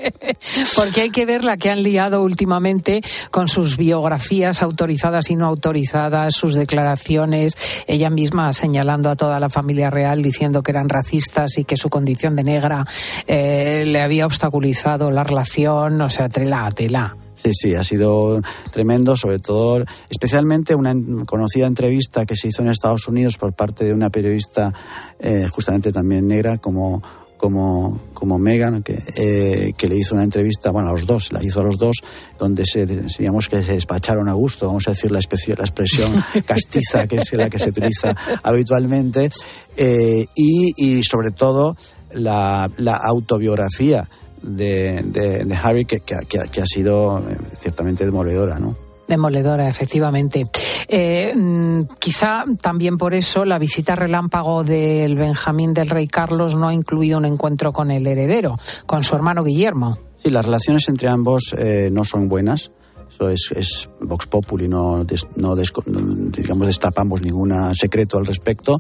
[0.75, 5.45] Porque hay que ver la que han liado últimamente con sus biografías autorizadas y no
[5.45, 11.57] autorizadas, sus declaraciones, ella misma señalando a toda la familia real diciendo que eran racistas
[11.57, 12.85] y que su condición de negra
[13.27, 17.15] eh, le había obstaculizado la relación, o sea, tela, tela.
[17.35, 22.69] Sí, sí, ha sido tremendo, sobre todo, especialmente una conocida entrevista que se hizo en
[22.69, 24.73] Estados Unidos por parte de una periodista
[25.19, 27.01] eh, justamente también negra como
[27.37, 31.43] como, como Megan, que, eh, que, le hizo una entrevista, bueno, a los dos, la
[31.43, 31.97] hizo a los dos,
[32.37, 36.11] donde se, digamos que se despacharon a gusto, vamos a decir la, especie, la expresión
[36.45, 39.29] castiza, que es la que se utiliza habitualmente,
[39.77, 41.77] eh, y, y, sobre todo
[42.13, 44.07] la, la autobiografía
[44.41, 48.75] de, de, de Harry, que, que, que, ha sido eh, ciertamente demoledora, ¿no?
[49.07, 50.47] Demoledora, efectivamente.
[50.87, 56.67] Eh, mm, quizá también por eso la visita relámpago del Benjamín del Rey Carlos no
[56.67, 59.97] ha incluido un encuentro con el heredero, con su hermano Guillermo.
[60.17, 62.71] Sí, las relaciones entre ambos eh, no son buenas.
[63.09, 65.05] Eso es, es Vox Populi, no,
[65.37, 68.77] no, digamos, destapamos ningún secreto al respecto.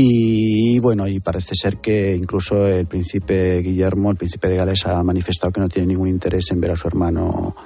[0.00, 5.02] Y bueno, y parece ser que incluso el príncipe Guillermo, el príncipe de Gales, ha
[5.02, 7.56] manifestado que no tiene ningún interés en ver a su hermano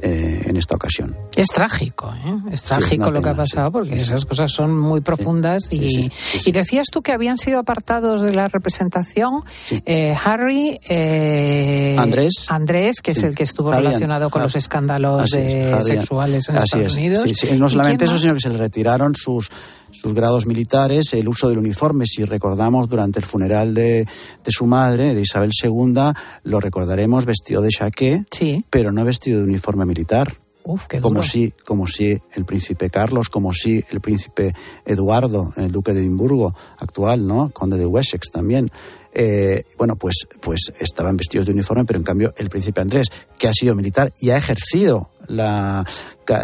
[0.00, 1.16] eh, en esta ocasión.
[1.34, 2.52] Es trágico, ¿eh?
[2.52, 5.72] es trágico sí, es lo que ha pasado porque sí, esas cosas son muy profundas
[5.72, 6.10] y,
[6.44, 9.42] y, decías tú que habían sido apartados de la representación
[9.84, 14.56] eh, Harry, eh, Andrés, Andrés, que es el que estuvo Harry, relacionado con Harry, los
[14.56, 17.58] escándalos de, sexuales en Así Estados Unidos.
[17.58, 19.50] No solamente eso, sino que se le retiraron sus
[19.90, 22.04] sus grados militares, el uso del uniforme.
[22.06, 24.06] Si recordamos durante el funeral de,
[24.44, 26.12] de su madre, de Isabel II,
[26.44, 28.64] lo recordaremos vestido de chaqué, sí.
[28.70, 30.32] pero no vestido de uniforme militar.
[30.64, 35.72] Uf, qué como si, como si el príncipe Carlos, como si el príncipe Eduardo, el
[35.72, 37.50] duque de Edimburgo actual, ¿no?
[37.50, 38.70] Conde de Wessex también.
[39.14, 43.48] Eh, bueno, pues, pues estaban vestidos de uniforme, pero en cambio el príncipe Andrés, que
[43.48, 45.84] ha sido militar y ha ejercido la,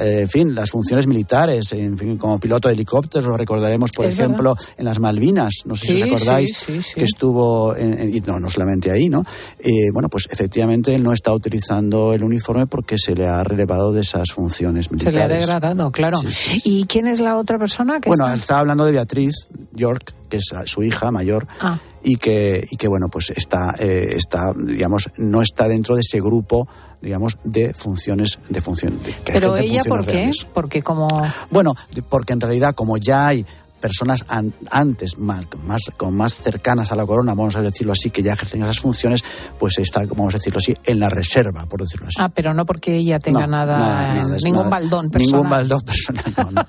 [0.00, 4.14] en fin, las funciones militares, en fin, como piloto de helicópteros, lo recordaremos, por Es
[4.14, 6.94] ejemplo, en las Malvinas, no sé Sí, si os acordáis, sí, sí, sí.
[6.94, 9.24] que estuvo, en, en- y no, no solamente ahí, ¿no?
[9.58, 13.92] Eh, bueno, pues efectivamente él no está utilizando el uniforme porque se le ha relevado
[13.92, 15.38] de esas funciones Se le ha militares.
[15.46, 16.18] degradado, claro.
[16.64, 18.36] ¿Y quién es la otra persona que Bueno, está?
[18.36, 19.34] estaba hablando de Beatriz
[19.74, 21.78] York, que es su hija mayor, Ah.
[22.04, 26.20] Y que, y que bueno, pues está, eh, está, digamos, no está dentro de ese
[26.20, 26.68] grupo,
[27.00, 30.12] digamos, de funciones, de función, de- Pero ella, ¿por qué?
[30.12, 30.46] reales.
[30.52, 31.08] Porque como...
[31.50, 31.74] Bueno,
[32.08, 33.44] porque en realidad, como ya hay
[33.84, 38.08] personas an- antes más, más, con más cercanas a la corona, vamos a decirlo así,
[38.08, 39.22] que ya ejercen esas funciones,
[39.58, 42.16] pues está, vamos a decirlo así, en la reserva, por decirlo así.
[42.18, 44.70] Ah, pero no porque ella tenga No, nada, nada, nada, es ningún nada.
[44.70, 45.32] baldón personal.
[45.42, 46.66] Ningún baldón personal, no, no.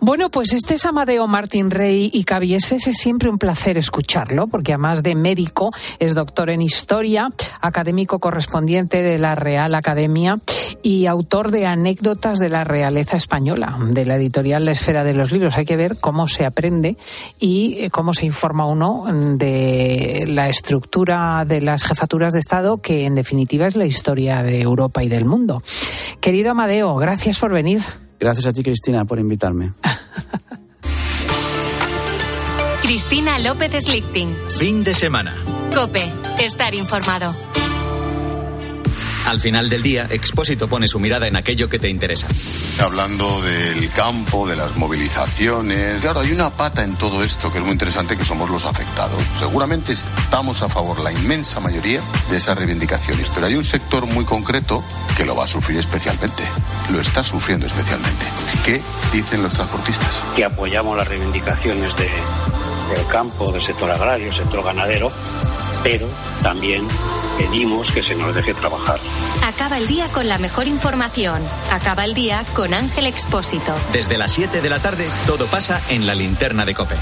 [0.00, 2.88] Bueno, pues este es Amadeo Martín Rey y Cabieses.
[2.88, 5.70] Es siempre un placer escucharlo, porque además de médico,
[6.00, 7.28] es doctor en historia,
[7.60, 10.38] académico correspondiente de la Real Academia
[10.82, 15.30] y autor de anécdotas de la realeza española, de la editorial La Esfera de los
[15.30, 15.51] Libros.
[15.56, 16.96] Hay que ver cómo se aprende
[17.38, 23.04] y eh, cómo se informa uno de la estructura de las jefaturas de Estado, que
[23.06, 25.62] en definitiva es la historia de Europa y del mundo.
[26.20, 27.82] Querido Amadeo, gracias por venir.
[28.18, 29.72] Gracias a ti, Cristina, por invitarme.
[32.82, 34.28] Cristina López Slichting.
[34.58, 35.34] Fin de semana.
[35.74, 36.06] Cope.
[36.38, 37.32] Estar informado.
[39.26, 42.26] Al final del día, Expósito pone su mirada en aquello que te interesa.
[42.82, 46.00] Hablando del campo, de las movilizaciones.
[46.00, 49.22] Claro, hay una pata en todo esto que es muy interesante, que somos los afectados.
[49.38, 54.24] Seguramente estamos a favor, la inmensa mayoría, de esas reivindicaciones, pero hay un sector muy
[54.24, 54.84] concreto
[55.16, 56.42] que lo va a sufrir especialmente.
[56.92, 58.26] Lo está sufriendo especialmente.
[58.66, 58.82] ¿Qué
[59.12, 60.20] dicen los transportistas?
[60.36, 62.10] que apoyamos las reivindicaciones de-
[62.94, 65.10] del campo, del sector agrario, del sector ganadero,
[65.82, 66.08] pero
[66.42, 66.86] también
[67.38, 68.98] pedimos que se nos deje trabajar.
[69.44, 71.42] Acaba el día con la mejor información.
[71.70, 73.74] Acaba el día con Ángel Expósito.
[73.92, 76.96] Desde las 7 de la tarde, todo pasa en la linterna de Cope.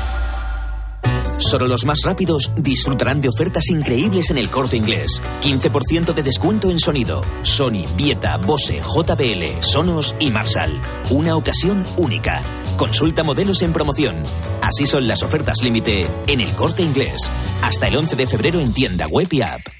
[1.51, 5.21] Solo los más rápidos disfrutarán de ofertas increíbles en el corte inglés.
[5.43, 7.23] 15% de descuento en sonido.
[7.43, 10.81] Sony, Vieta, Bose, JBL, Sonos y Marshall.
[11.11, 12.41] Una ocasión única.
[12.77, 14.15] Consulta modelos en promoción.
[14.63, 17.33] Así son las ofertas límite en el corte inglés.
[17.63, 19.80] Hasta el 11 de febrero en tienda web y app.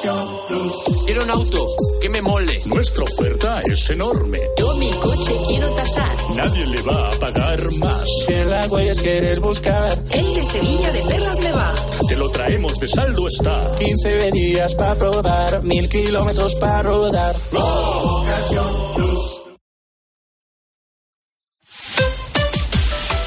[0.00, 1.66] Quiero un auto
[2.00, 2.60] que me mole.
[2.66, 4.38] Nuestra oferta es enorme.
[4.56, 6.16] Yo mi coche quiero tasar.
[6.36, 8.06] Nadie le va a pagar más.
[8.28, 9.98] En la huellas querer buscar.
[10.10, 11.74] El de Sevilla de Perlas me va.
[12.08, 13.72] Te lo traemos de saldo está.
[13.76, 17.34] 15 días para probar, mil kilómetros para rodar.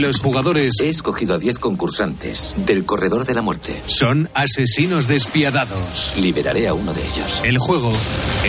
[0.00, 3.80] Los jugadores He escogido a 10 concursantes del Corredor de la Muerte.
[3.86, 6.14] son asesinos despiadados.
[6.20, 7.40] Liberaré a uno de ellos.
[7.44, 7.92] El juego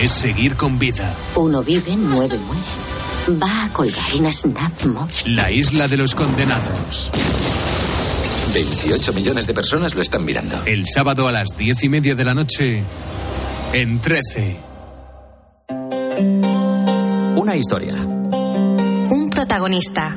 [0.02, 1.14] es seguir con vida.
[1.36, 3.40] Uno vive, nueve mueren.
[3.40, 5.36] Va a colgar una snap móvil.
[5.36, 7.12] La isla de los condenados.
[8.52, 10.60] 28 millones de personas lo están mirando.
[10.64, 12.82] El sábado a las diez y media de la noche
[13.72, 14.56] en 13.
[17.36, 17.94] Una historia.
[17.94, 20.16] Un protagonista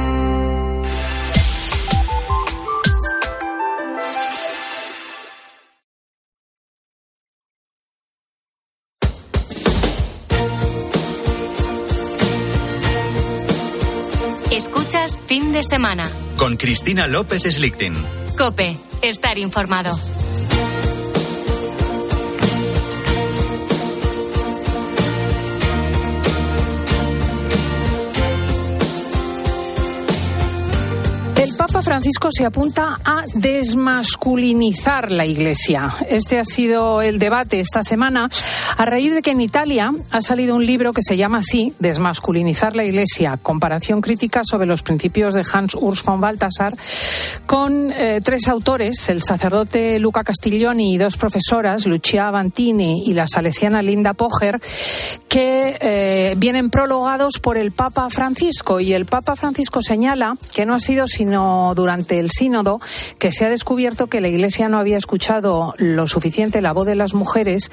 [15.51, 16.09] Fin de semana.
[16.37, 17.93] Con Cristina López Slichting.
[18.37, 19.97] Cope, estar informado.
[31.81, 35.93] Francisco se apunta a desmasculinizar la Iglesia.
[36.07, 38.29] Este ha sido el debate esta semana
[38.77, 42.75] a raíz de que en Italia ha salido un libro que se llama así, Desmasculinizar
[42.75, 46.73] la Iglesia, comparación crítica sobre los principios de Hans Urs von Balthasar,
[47.45, 53.27] con eh, tres autores, el sacerdote Luca Castiglioni y dos profesoras, Lucia Avantini y la
[53.27, 54.59] salesiana Linda Poger,
[55.27, 58.79] que eh, vienen prologados por el Papa Francisco.
[58.79, 62.79] Y el Papa Francisco señala que no ha sido sino durante el sínodo
[63.19, 66.95] que se ha descubierto que la Iglesia no había escuchado lo suficiente la voz de
[66.95, 67.71] las mujeres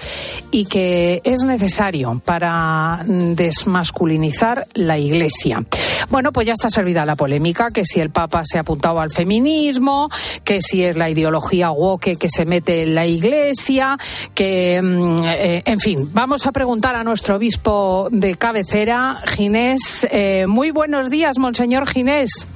[0.51, 5.65] y que es necesario para mm, desmasculinizar la Iglesia.
[6.11, 9.11] Bueno, pues ya está servida la polémica, que si el Papa se ha apuntado al
[9.11, 10.09] feminismo,
[10.45, 13.99] que si es la ideología woke que se mete en la Iglesia,
[14.35, 20.07] que, mm, eh, en fin, vamos a preguntar a nuestro obispo de cabecera, Ginés.
[20.11, 22.47] Eh, muy buenos días, Monseñor Ginés.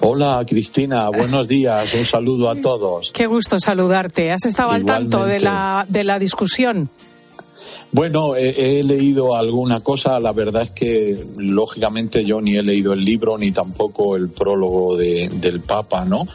[0.00, 3.12] Hola Cristina, buenos días, un saludo a todos.
[3.12, 4.32] Qué gusto saludarte.
[4.32, 6.90] ¿Has estado al tanto de la, de la discusión?
[7.94, 12.92] Bueno, he, he leído alguna cosa, la verdad es que lógicamente yo ni he leído
[12.92, 16.26] el libro ni tampoco el prólogo de- del Papa, ¿no?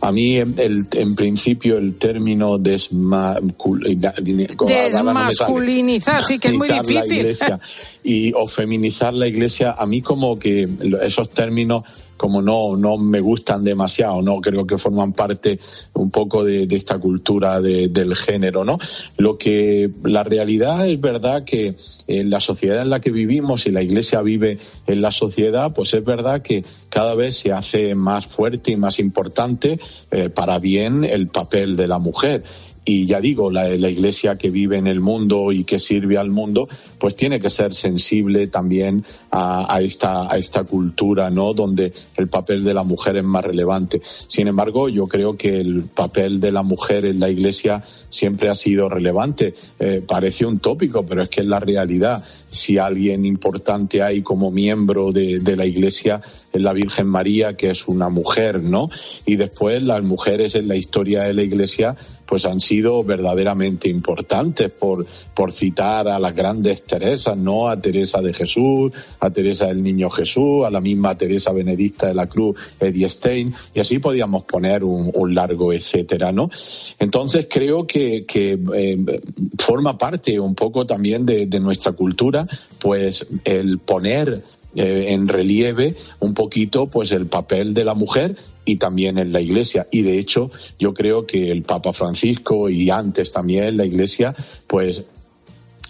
[0.00, 4.22] A mí, el- en principio, el término desmasculinizar
[4.64, 7.12] Desmasculinizar, sí que es muy la difícil.
[7.16, 7.58] iglesia
[8.04, 10.68] y o feminizar la iglesia a mí como que
[11.02, 11.82] esos términos
[12.16, 15.58] como no, no me gustan demasiado, no creo que forman parte
[15.94, 18.76] un poco de, esta cultura del género, ¿no?
[19.18, 21.07] Lo que la realidad es verdad
[21.44, 21.74] que
[22.06, 25.94] en la sociedad en la que vivimos y la Iglesia vive en la sociedad, pues
[25.94, 29.78] es verdad que cada vez se hace más fuerte y más importante
[30.10, 32.42] eh, para bien el papel de la mujer
[32.88, 36.66] y ya digo, la, iglesia que vive en el mundo y que sirve al mundo,
[36.98, 41.52] pues tiene que ser sensible también a, esta, a esta cultura, ¿no?
[41.52, 44.00] Donde el papel de la mujer es más relevante.
[44.02, 48.54] Sin embargo, yo creo que el papel de la mujer en la iglesia siempre ha
[48.54, 49.52] sido relevante.
[49.78, 52.24] Eh, parece un tópico, pero es que es la realidad.
[52.48, 57.70] Si alguien importante hay como miembro de, de la iglesia es la Virgen María, que
[57.70, 58.88] es una mujer, ¿no?
[59.26, 61.94] Y después las mujeres en la historia de la iglesia
[62.28, 67.68] pues han sido verdaderamente importantes por, por citar a las grandes Teresas, ¿no?
[67.68, 72.14] A Teresa de Jesús, a Teresa del Niño Jesús, a la misma Teresa Benedicta de
[72.14, 76.50] la Cruz, Edith Stein, y así podíamos poner un, largo etcétera, ¿no?
[76.98, 79.20] Entonces creo que, que eh,
[79.58, 82.46] forma parte un poco también de, de nuestra cultura,
[82.78, 84.42] pues el poner
[84.76, 88.36] eh, en relieve un poquito pues el papel de la mujer
[88.68, 89.88] y también en la Iglesia.
[89.90, 94.34] Y de hecho, yo creo que el Papa Francisco y antes también la Iglesia,
[94.66, 95.04] pues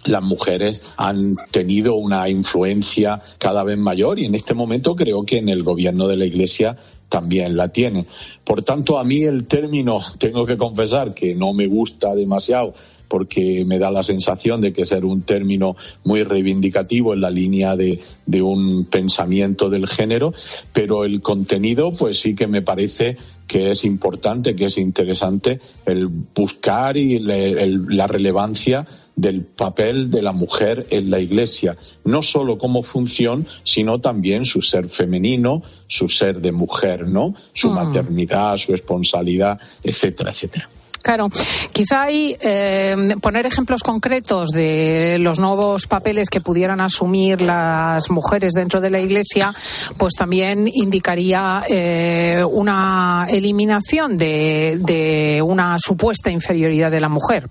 [0.05, 5.39] las mujeres han tenido una influencia cada vez mayor y en este momento creo que
[5.39, 6.77] en el gobierno de la Iglesia
[7.09, 8.07] también la tiene.
[8.45, 12.75] Por tanto, a mí el término, tengo que confesar que no me gusta demasiado
[13.09, 17.75] porque me da la sensación de que ser un término muy reivindicativo en la línea
[17.75, 20.35] de, de un pensamiento del género,
[20.75, 23.17] pero el contenido pues sí que me parece
[23.49, 28.87] que es importante, que es interesante el buscar y la relevancia
[29.17, 34.63] del papel de la mujer en la Iglesia, no solo como función, sino también su
[34.63, 37.35] ser femenino, su ser de mujer, ¿no?
[37.53, 37.75] Su mm.
[37.75, 40.71] maternidad, su responsabilidad, etcétera, etcétera.
[41.03, 41.29] Claro,
[41.73, 48.53] quizá hay eh, poner ejemplos concretos de los nuevos papeles que pudieran asumir las mujeres
[48.53, 49.55] dentro de la Iglesia,
[49.97, 57.49] pues también indicaría eh, una eliminación de una supuesta inferioridad de la mujer.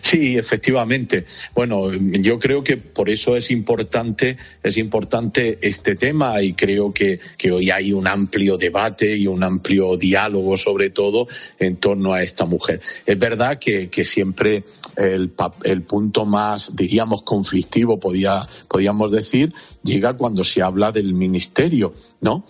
[0.00, 1.24] Sí, efectivamente.
[1.54, 7.20] Bueno, yo creo que por eso es importante, es importante este tema y creo que,
[7.52, 12.44] hoy hay un amplio debate y un amplio diálogo sobre todo en torno a esta
[12.44, 12.80] mujer.
[13.06, 14.64] Es verdad que, siempre
[14.96, 15.32] el,
[15.64, 19.52] el, punto más, diríamos, conflictivo, podía, podíamos decir,
[19.82, 22.44] llega cuando se habla del ministerio, ¿no?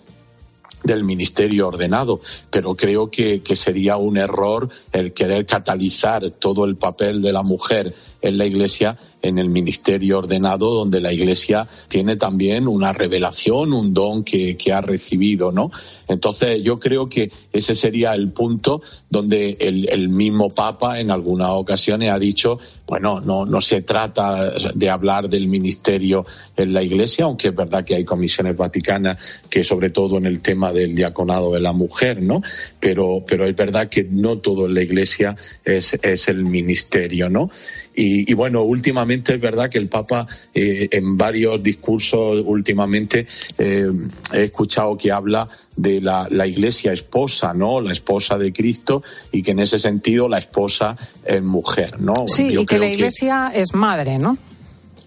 [0.83, 2.19] Del ministerio ordenado,
[2.49, 7.43] pero creo que, que, sería un error el querer catalizar todo el papel de la
[7.43, 13.73] mujer en la Iglesia en el ministerio ordenado, donde la Iglesia tiene también una revelación,
[13.73, 15.71] un don que, que ha recibido, ¿no?
[16.07, 22.09] Entonces yo creo que ese sería el punto donde el, mismo Papa en algunas ocasiones
[22.09, 26.25] ha dicho, bueno, no, no se trata de hablar del ministerio
[26.57, 30.41] en la Iglesia, aunque es verdad que hay comisiones vaticanas que sobre todo en el
[30.41, 32.41] tema del diaconado de la mujer, ¿no?
[32.79, 37.51] Pero, pero es verdad que no todo en la Iglesia es, es el ministerio, ¿no?
[37.95, 43.91] Y, bueno, últimamente es verdad que el Papa eh, en varios discursos últimamente eh,
[44.33, 47.81] he escuchado que habla de la, la, iglesia esposa, ¿no?
[47.81, 52.13] La esposa de Cristo y que en ese sentido la esposa es mujer, ¿no?
[52.27, 54.37] Sí, y que la iglesia es madre, ¿no?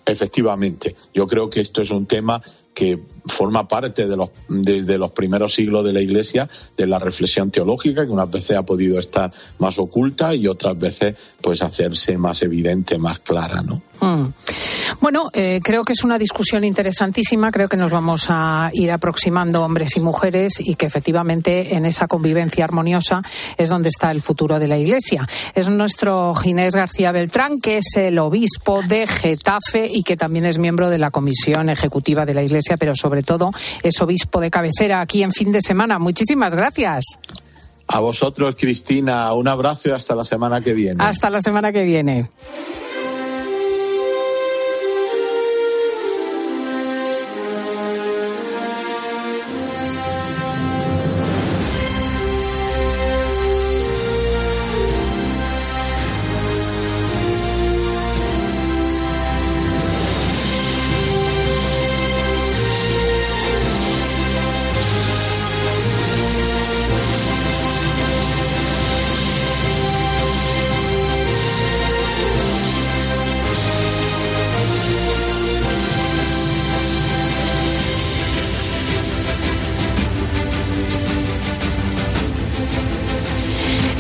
[0.05, 2.43] Efectivamente, yo creo que esto es un tema
[2.75, 7.51] que forma parte de los, de, los primeros siglos de la Iglesia, de la reflexión
[7.51, 12.43] teológica, que unas veces ha podido estar más oculta y otras veces pues hacerse más
[12.43, 13.83] evidente, más clara, ¿no?
[14.01, 14.33] Mm.
[15.01, 17.51] Bueno, eh, creo que es una discusión interesantísima.
[17.51, 22.07] Creo que nos vamos a ir aproximando hombres y mujeres y que efectivamente en esa
[22.07, 23.23] convivencia armoniosa
[23.57, 25.29] es donde está el futuro de la Iglesia.
[25.55, 30.59] Es nuestro Ginés García Beltrán, que es el obispo de Getafe y que también es
[30.59, 33.51] miembro de la Comisión Ejecutiva de la Iglesia, pero sobre todo
[33.83, 35.99] es obispo de cabecera aquí en fin de semana.
[35.99, 37.05] Muchísimas gracias.
[37.93, 41.05] A vosotros, Cristina, un abrazo y hasta la semana que viene.
[41.05, 42.27] Hasta la semana que viene.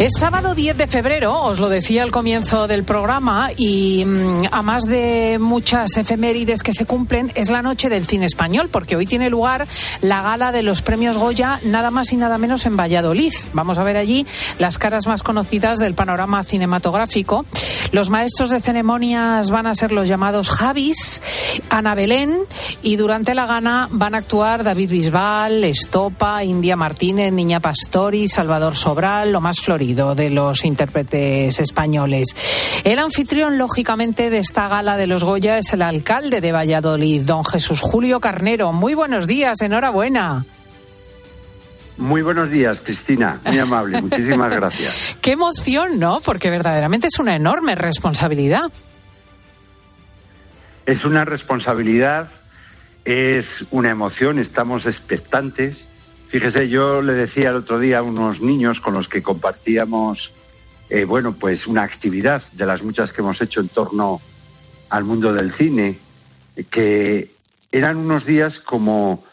[0.02, 4.60] Es sábado 10 de febrero, os lo decía al comienzo del programa, y mm, a
[4.60, 9.06] más de muchas efemérides que se cumplen, es la noche del cine español, porque hoy
[9.06, 9.68] tiene lugar
[10.00, 13.32] la gala de los premios Goya, nada más y nada menos en Valladolid.
[13.52, 14.26] Vamos a ver allí
[14.58, 17.44] las caras más conocidas del panorama cinematográfico.
[17.92, 21.22] Los maestros de ceremonias van a ser los llamados Javis,
[21.70, 22.38] Ana Belén,
[22.82, 28.74] y durante la gana van a actuar David Bisbal, Estopa, India Martínez, Niña Pastori, Salvador
[28.74, 32.28] Sobral, lo más florido de los intérpretes españoles.
[32.84, 37.44] El anfitrión, lógicamente, de esta gala de los Goya es el alcalde de Valladolid, don
[37.44, 38.72] Jesús Julio Carnero.
[38.72, 40.44] Muy buenos días, enhorabuena.
[41.98, 43.38] Muy buenos días, Cristina.
[43.44, 44.00] Muy amable.
[44.00, 45.16] Muchísimas gracias.
[45.20, 46.20] Qué emoción, ¿no?
[46.24, 48.72] Porque verdaderamente es una enorme responsabilidad.
[50.86, 52.30] Es una responsabilidad,
[53.04, 55.76] es una emoción, estamos expectantes
[56.32, 60.32] Fíjese, yo le decía el otro día a unos niños con los que compartíamos,
[60.88, 64.18] eh, bueno, pues una actividad de las muchas que hemos hecho en torno
[64.88, 65.98] al mundo del cine,
[66.70, 67.32] que
[67.70, 69.24] eran unos días como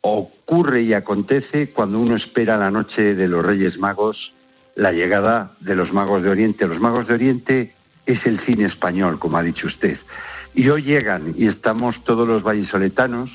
[0.00, 4.32] ocurre y acontece cuando uno espera la noche de los Reyes Magos,
[4.74, 6.66] la llegada de los Magos de Oriente.
[6.66, 7.72] Los Magos de Oriente
[8.04, 9.96] es el cine español, como ha dicho usted.
[10.56, 13.30] Y hoy llegan y estamos todos los vallisoletanos,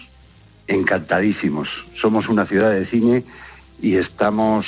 [0.68, 1.68] encantadísimos.
[2.00, 3.24] Somos una ciudad de cine
[3.82, 4.66] y estamos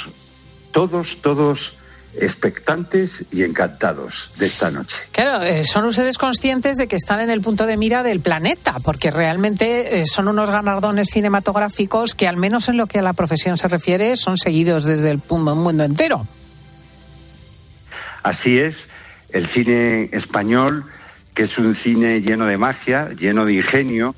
[0.71, 1.73] todos, todos
[2.17, 4.95] expectantes y encantados de esta noche.
[5.11, 8.77] Claro, eh, son ustedes conscientes de que están en el punto de mira del planeta,
[8.83, 13.13] porque realmente eh, son unos galardones cinematográficos que, al menos en lo que a la
[13.13, 16.25] profesión se refiere, son seguidos desde el mundo entero.
[18.23, 18.75] Así es,
[19.29, 20.85] el cine español,
[21.35, 24.15] que es un cine lleno de magia, lleno de ingenio,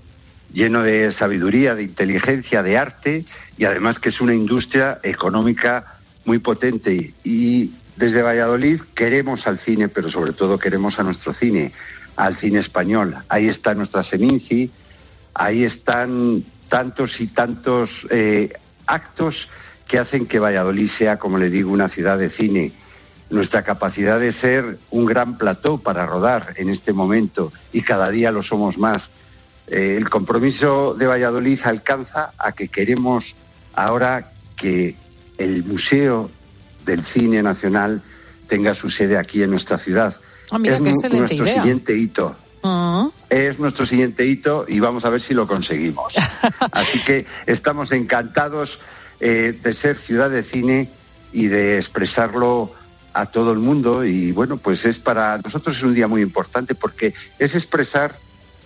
[0.53, 3.25] lleno de sabiduría, de inteligencia, de arte
[3.57, 7.13] y además que es una industria económica muy potente.
[7.23, 11.71] Y desde Valladolid queremos al cine, pero sobre todo queremos a nuestro cine,
[12.15, 13.15] al cine español.
[13.29, 14.71] Ahí está nuestra Seminci,
[15.33, 18.53] ahí están tantos y tantos eh,
[18.87, 19.49] actos
[19.87, 22.71] que hacen que Valladolid sea, como le digo, una ciudad de cine.
[23.29, 28.31] Nuestra capacidad de ser un gran plató para rodar en este momento y cada día
[28.31, 29.03] lo somos más
[29.71, 33.23] eh, el compromiso de Valladolid alcanza a que queremos
[33.73, 34.95] ahora que
[35.37, 36.29] el Museo
[36.85, 38.01] del Cine Nacional
[38.49, 40.17] tenga su sede aquí en nuestra ciudad.
[40.51, 41.61] Ah, mira, es qué excelente nuestro idea.
[41.61, 42.35] siguiente hito.
[42.63, 43.07] Ah.
[43.29, 46.13] Es nuestro siguiente hito y vamos a ver si lo conseguimos.
[46.73, 48.77] Así que estamos encantados
[49.21, 50.89] eh, de ser ciudad de cine
[51.31, 52.73] y de expresarlo
[53.13, 56.75] a todo el mundo y bueno, pues es para nosotros es un día muy importante
[56.75, 58.13] porque es expresar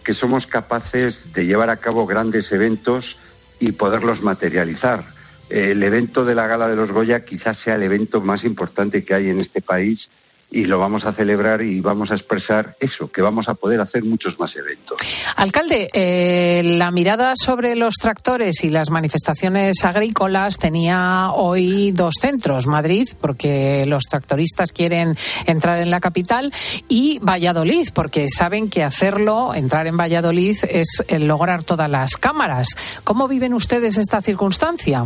[0.06, 3.18] que somos capaces de llevar a cabo grandes eventos
[3.60, 5.03] y poderlos materializar.
[5.49, 9.14] El evento de la Gala de los Goya quizás sea el evento más importante que
[9.14, 10.08] hay en este país
[10.56, 14.06] y lo vamos a celebrar y vamos a expresar eso, que vamos a poder hacer
[14.06, 14.97] muchos más eventos.
[15.36, 22.68] Alcalde, eh, la mirada sobre los tractores y las manifestaciones agrícolas tenía hoy dos centros,
[22.68, 26.53] Madrid, porque los tractoristas quieren entrar en la capital,
[26.88, 32.70] y Valladolid, porque saben que hacerlo, entrar en Valladolid, es lograr todas las cámaras.
[33.03, 35.06] ¿Cómo viven ustedes esta circunstancia?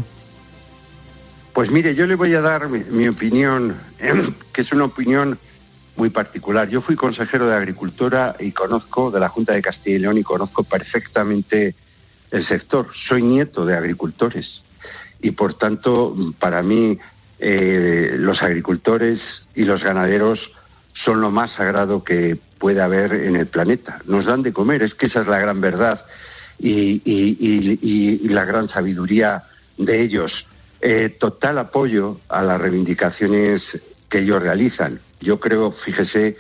[1.54, 3.76] Pues mire, yo le voy a dar mi, opinión,
[4.54, 5.38] que es una opinión
[5.96, 6.70] muy particular.
[6.70, 10.24] Yo fui consejero de Agricultura y conozco de la Junta de Castilla y León y
[10.24, 11.76] conozco perfectamente
[12.32, 12.88] el sector.
[13.08, 14.62] Soy nieto de agricultores
[15.22, 16.98] y por tanto para mí
[17.40, 19.20] eh, los agricultores
[19.56, 20.40] y los ganaderos
[21.04, 23.98] son lo más sagrado que puede haber en el planeta.
[24.06, 26.06] Nos dan de comer, es que esa es la gran verdad
[26.60, 29.44] y la gran sabiduría
[29.78, 30.46] de ellos.
[30.82, 33.62] Eh, total apoyo a las reivindicaciones
[34.10, 35.02] que ellos realizan.
[35.20, 36.38] Yo creo, fíjese,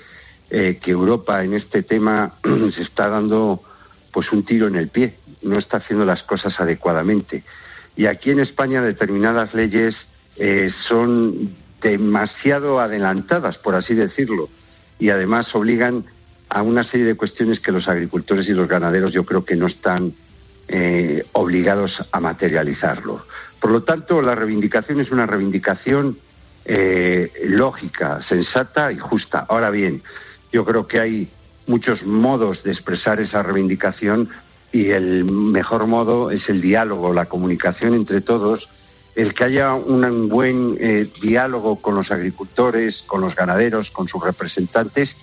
[0.49, 2.31] eh, que Europa en este tema
[2.75, 3.61] se está dando
[4.13, 7.43] pues un tiro en el pie, no está haciendo las cosas adecuadamente.
[7.97, 9.95] Y aquí en España determinadas leyes
[10.37, 14.47] eh, son demasiado adelantadas, por así decirlo,
[14.99, 16.05] y además obligan
[16.47, 19.67] a una serie de cuestiones que los agricultores y los ganaderos yo creo que no
[19.67, 20.13] están
[21.33, 23.23] obligados a materializarlo.
[23.59, 26.17] Por lo tanto, la reivindicación es una reivindicación
[26.65, 29.45] eh, lógica, sensata y justa.
[29.49, 30.01] Ahora bien,
[30.51, 31.29] yo creo que hay
[31.67, 34.29] muchos modos de expresar esa reivindicación
[34.71, 38.67] y el mejor modo es el diálogo, la comunicación entre todos,
[39.15, 44.23] el que haya un buen eh, diálogo con los agricultores, con los ganaderos, con sus
[44.23, 45.15] representantes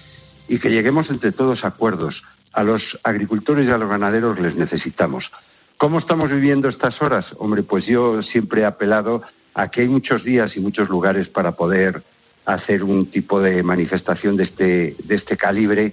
[0.49, 2.23] y que lleguemos entre todos a acuerdos.
[2.53, 5.31] A los agricultores y a los ganaderos les necesitamos.
[5.79, 7.27] ¿Cómo estamos viviendo estas horas?
[7.37, 9.23] Hombre, pues yo siempre he apelado
[9.53, 12.03] a que hay muchos días y muchos lugares para poder
[12.47, 15.93] hacer un tipo de manifestación de este, de este calibre.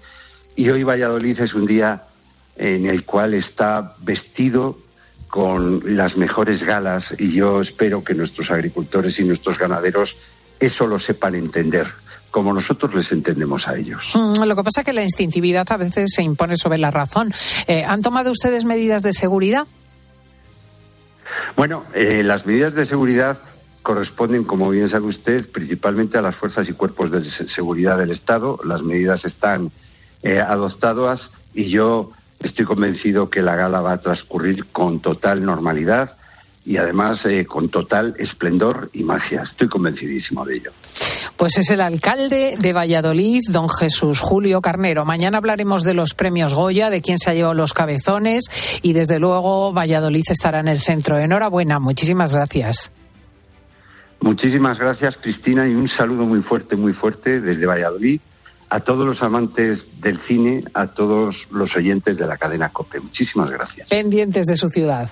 [0.55, 2.03] Y hoy Valladolid es un día
[2.55, 4.77] en el cual está vestido
[5.27, 10.15] con las mejores galas y yo espero que nuestros agricultores y nuestros ganaderos
[10.59, 11.87] eso lo sepan entender
[12.33, 14.01] como nosotros les entendemos a ellos.
[14.15, 17.31] Mm, lo que pasa es que la instintividad a veces se impone sobre la razón.
[17.67, 19.67] Eh, ¿Han tomado ustedes medidas de seguridad?
[21.55, 23.37] Bueno, eh, las medidas de seguridad
[23.83, 27.23] corresponden, como bien sabe usted, principalmente a las fuerzas y cuerpos de
[27.53, 28.59] seguridad del Estado.
[28.65, 29.71] Las medidas están
[30.23, 31.21] eh, adoptadas
[31.53, 36.17] y yo estoy convencido que la gala va a transcurrir con total normalidad
[36.65, 39.43] y además eh, con total esplendor y magia.
[39.43, 40.71] Estoy convencidísimo de ello.
[41.37, 45.03] Pues es el alcalde de Valladolid, don Jesús Julio Carnero.
[45.03, 48.43] Mañana hablaremos de los premios Goya, de quién se ha llevado los cabezones
[48.81, 51.17] y desde luego Valladolid estará en el centro.
[51.17, 52.91] Enhorabuena, muchísimas gracias.
[54.21, 58.21] Muchísimas gracias, Cristina, y un saludo muy fuerte, muy fuerte desde Valladolid
[58.69, 63.01] a todos los amantes del cine, a todos los oyentes de la cadena COPE.
[63.01, 63.87] Muchísimas gracias.
[63.89, 65.09] Pendientes de su ciudad.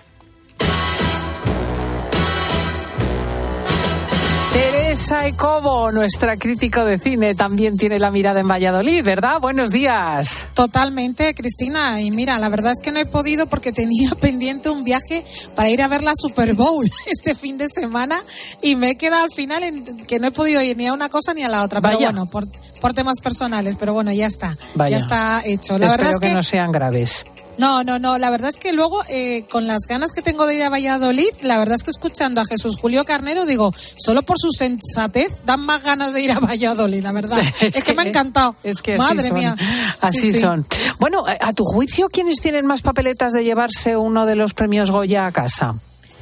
[4.91, 9.39] Teresa Ecobo, nuestra crítico de cine, también tiene la mirada en Valladolid, ¿verdad?
[9.39, 10.45] Buenos días.
[10.53, 12.01] Totalmente, Cristina.
[12.01, 15.23] Y mira, la verdad es que no he podido porque tenía pendiente un viaje
[15.55, 18.21] para ir a ver la Super Bowl este fin de semana
[18.61, 21.07] y me he quedado al final en que no he podido ir ni a una
[21.07, 21.79] cosa ni a la otra.
[21.79, 22.45] Pero bueno, por,
[22.81, 24.57] por temas personales, pero bueno, ya está.
[24.75, 25.77] Ya está hecho.
[25.77, 27.23] La Espero verdad que no sean graves.
[27.57, 28.17] No, no, no.
[28.17, 31.29] La verdad es que luego, eh, con las ganas que tengo de ir a Valladolid,
[31.41, 35.65] la verdad es que escuchando a Jesús Julio Carnero, digo, solo por su sensatez dan
[35.65, 37.39] más ganas de ir a Valladolid, la verdad.
[37.61, 38.55] es, que, me ha encantado.
[38.63, 39.55] Es que Madre así mía.
[39.99, 40.39] Así Sí, sí.
[40.39, 40.65] son.
[40.99, 45.25] Bueno, a tu juicio, ¿quiénes tienen más papeletas de llevarse uno de los premios Goya
[45.25, 45.75] a casa?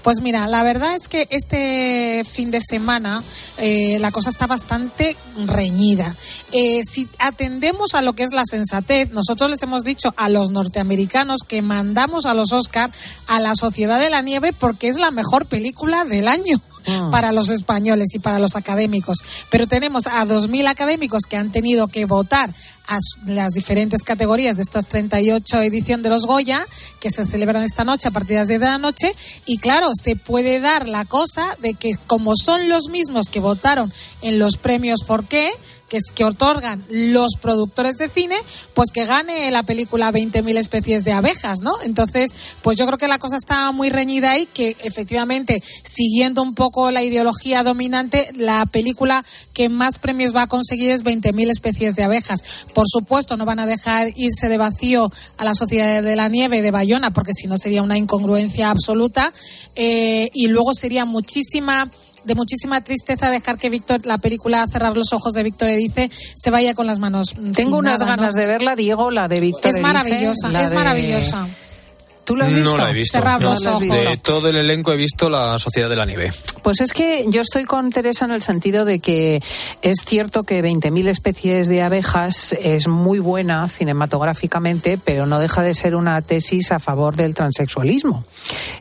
[0.04, 3.24] Pues mira, la verdad es que este fin de semana
[3.58, 6.16] eh, la cosa está bastante reñida.
[6.52, 10.52] Eh, si atendemos a lo que es la sensatez, nosotros les hemos dicho a los
[10.52, 12.92] norteamericanos que mandamos a los Oscar
[13.28, 16.62] a la Sociedad de la Nieve porque es la mejor película del año
[17.12, 19.20] para los españoles y para los académicos.
[19.50, 22.50] Pero tenemos a 2.000 académicos que han tenido que votar
[22.90, 26.66] a las diferentes categorías de estas 38 edición de los Goya
[27.00, 29.16] que se celebran esta noche a partir de las 10 de la noche.
[29.46, 33.94] Y claro, se puede dar la cosa de que como son los mismos que votaron
[34.24, 35.52] en los premios Forqué,
[35.90, 38.38] que es que otorgan los productores de cine,
[38.74, 41.74] pues que gane la película 20.000 especies de abejas, ¿no?
[41.84, 42.32] Entonces,
[42.62, 46.92] pues yo creo que la cosa está muy reñida ahí, que efectivamente, siguiendo un poco
[46.92, 52.04] la ideología dominante, la película que más premios va a conseguir es 20.000 especies de
[52.04, 52.42] abejas.
[52.74, 56.62] Por supuesto, no van a dejar irse de vacío a la Sociedad de la Nieve
[56.62, 59.34] de Bayona, porque si no sería una incongruencia absoluta.
[59.76, 61.90] Eh, y luego sería muchísima
[62.24, 66.52] de muchísima tristeza dejar que Víctor, la película Cerrar los ojos de Víctor Erice, se
[66.52, 67.36] vaya con las manos.
[67.36, 68.42] mm, Tengo sin unas nada, ganas ¿no?
[68.42, 71.48] de verla, Diego, la de Víctor Es maravillosa, es de- maravillosa.
[72.26, 72.78] ¿Tú lo has visto?
[72.78, 73.18] No la he visto.
[73.18, 73.50] Cerrar no.
[73.50, 73.82] los ojos.
[73.82, 76.32] De todo el elenco he visto La Sociedad de la Nieve.
[76.62, 79.42] Pues es que yo estoy con Teresa en el sentido de que
[79.82, 85.74] es cierto que 20.000 especies de abejas es muy buena cinematográficamente, pero no deja de
[85.74, 88.24] ser una tesis a favor del transexualismo.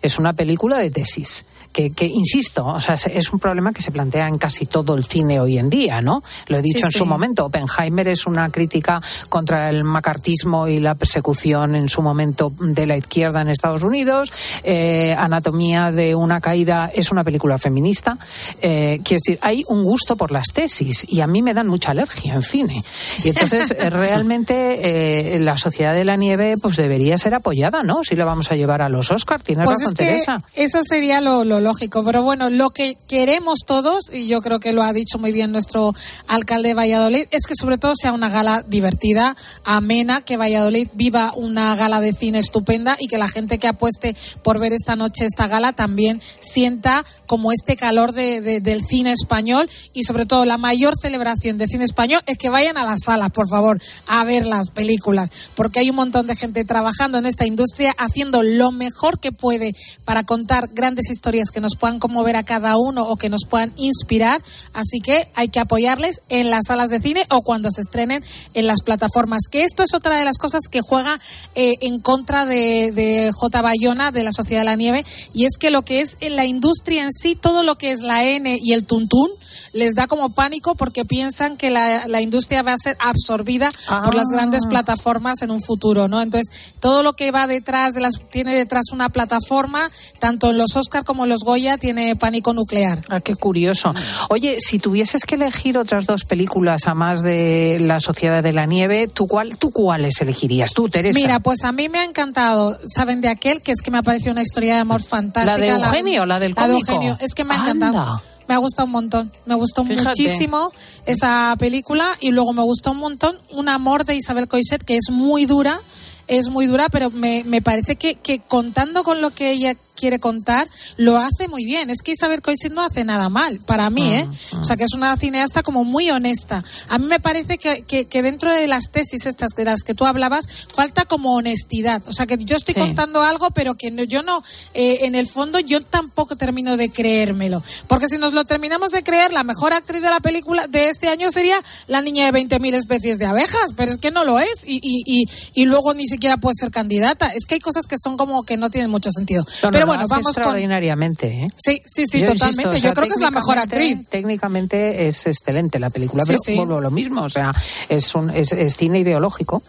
[0.03, 1.47] Es una película de tesis.
[1.79, 5.05] Que, que, insisto, o sea, es un problema que se plantea en casi todo el
[5.05, 6.25] cine hoy en día, ¿no?
[6.49, 6.99] Lo he dicho Sí, en sí.
[6.99, 7.45] su momento.
[7.47, 12.97] Oppenheimer es una crítica contra el macartismo y la persecución en su momento de la
[12.97, 14.33] izquierda en Estados Unidos.
[14.65, 18.19] Eh, Anatomía de una caída es una película feminista.
[18.61, 21.93] Eh, quiero decir, hay un gusto por las tesis y a mí me dan mucha
[21.93, 22.83] alergia en cine.
[23.23, 28.03] Y entonces, eh, realmente, eh, la Sociedad de la Nieve pues debería ser apoyada, ¿no?
[28.03, 29.45] Si la vamos a llevar a los Oscars.
[29.45, 30.43] Tienes Pues razón, es que Teresa.
[30.57, 32.03] eso sería lo, lo lógico.
[32.03, 35.53] Pero bueno, lo que queremos todos, y yo creo que lo ha dicho muy bien
[35.53, 35.95] nuestro
[36.27, 41.33] alcalde de Valladolid, es que sobre todo sea una gala divertida, amena, que Valladolid viva
[41.37, 45.27] una gala de cine estupenda y que la gente que apueste por ver esta noche
[45.27, 50.57] esta gala también sienta como este calor de- del cine español y sobre todo la
[50.57, 54.47] mayor celebración de cine español es que vayan a las salas, por favor, a ver
[54.47, 59.21] las películas, porque hay un montón de gente trabajando en esta industria haciendo lo mejor
[59.21, 59.75] que puede
[60.07, 63.73] para contar grandes historias que nos puedan conmover a cada uno o que nos puedan
[63.77, 64.43] inspirar,
[64.73, 68.25] así que hay que apoyarles en las salas de cine o cuando se estrenen
[68.55, 71.21] en las plataformas, que esto es otra de las cosas que juega
[71.55, 73.63] eh, en contra de, de J.
[73.63, 76.45] Bayona, de la Sociedad de la Nieve, y es que lo que es en la
[76.45, 79.31] industria en sí, todo lo que es la N y el tuntún,
[79.73, 83.71] les da como pánico porque piensan que la, la industria va a ser absorbida
[84.05, 84.69] por las grandes Ah.
[84.69, 86.21] plataformas en un futuro, ¿no?
[86.23, 86.51] Entonces,
[86.81, 91.05] todo lo que va detrás de las tiene detrás una plataforma, tanto en los Oscar
[91.05, 93.03] como en los Goya tiene pánico nuclear.
[93.09, 93.95] Ah, qué curioso.
[94.29, 98.67] Oye, si tuvieses que elegir otras dos películas a más de La Sociedad de la
[98.67, 100.73] Nieve, ¿tú, cuál, tú cuáles elegirías?
[100.73, 101.19] Tú, Teresa.
[101.19, 103.63] Mira, pues a mí me ha encantado, ¿saben de aquel?
[103.63, 105.57] Que es que me ha parecido una historia de amor fantástica.
[105.59, 106.93] ¿La de Eugenio, la del La de cómico?
[106.93, 108.23] Eugenio, es que me ha Anda.
[108.49, 110.09] Me ha gustado un montón, me gustó Fíjate.
[110.09, 110.73] muchísimo
[111.07, 115.11] esa película y luego me gustó un montón Un amor de Isabel Coixet que es
[115.11, 115.79] muy dura,
[116.27, 120.19] es muy dura, pero me, me parece que, que contando con lo que ella quiere
[120.21, 121.91] contar, lo hace muy bien.
[121.91, 124.29] Es que Isabel Coixet no hace nada mal, para mí, ¿eh?
[124.61, 126.63] O sea, que es una cineasta como muy honesta.
[126.89, 129.95] A mí me parece que, que, que dentro de las tesis estas de las que
[129.95, 132.03] tú hablabas, falta como honestidad.
[132.07, 132.81] O sea, que yo estoy Sí.
[132.81, 134.43] contando algo, pero que no- yo no,
[134.75, 137.63] eh, en el fondo, yo tampoco termino de creérmelo.
[137.89, 141.09] Porque si nos lo terminamos de creer, la mejor actriz de la película de este
[141.09, 144.65] año sería la niña de 20.000 especies de abejas, pero es que no lo es.
[144.67, 145.25] Y, y, y,
[145.55, 147.29] y luego ni siquiera puede ser candidata.
[147.35, 149.45] Es que hay cosas que son como que no tienen mucho sentido.
[149.63, 150.19] No, pero bueno, con...
[150.21, 151.49] extraordinariamente, ¿eh?
[151.57, 152.47] Sí, sí, sí, Yo totalmente.
[152.47, 154.09] insisto, o sea, yo creo que es la mejor actriz.
[154.09, 156.57] Técnicamente es excelente la película, Sí, pero sí.
[156.57, 157.53] vuelvo a lo mismo, o sea,
[157.89, 159.63] es, un, es, es cine ideológico.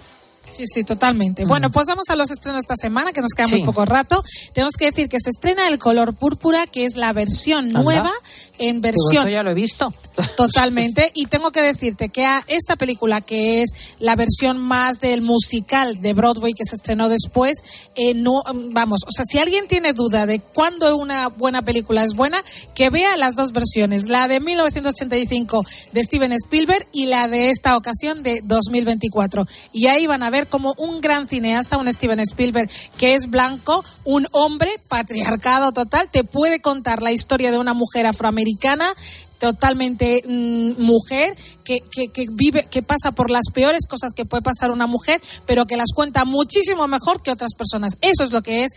[0.59, 1.45] Sí, sí, totalmente.
[1.45, 3.65] Bueno, pues vamos a los estrenos esta semana, que nos queda muy Sí.
[3.65, 4.21] poco rato.
[4.53, 7.81] Tenemos que decir que se estrena El color púrpura, que es la versión Anda.
[7.81, 8.11] nueva
[8.57, 9.93] en versión esto ya lo he visto.
[10.35, 11.11] Totalmente.
[11.15, 16.01] Y tengo que decirte que a esta película, que es la versión más del musical
[16.01, 17.59] de Broadway que se estrenó después,
[17.95, 22.15] eh, no, vamos, o sea, si alguien tiene duda de cuándo una buena película es
[22.15, 22.43] buena,
[22.75, 27.77] que vea las dos versiones, la de 1985 de Steven Spielberg y la de esta
[27.77, 29.47] ocasión de 2024.
[29.71, 33.83] Y ahí van a ver como un gran cineasta, un Steven Spielberg que es blanco,
[34.03, 38.93] un hombre, patriarcado total, te puede contar la historia de una mujer afroamericana
[39.39, 44.41] totalmente mm, mujer que, que, que vive que pasa por las peores cosas que puede
[44.41, 48.41] pasar una mujer pero que las cuenta muchísimo mejor que otras personas eso es lo
[48.41, 48.71] que es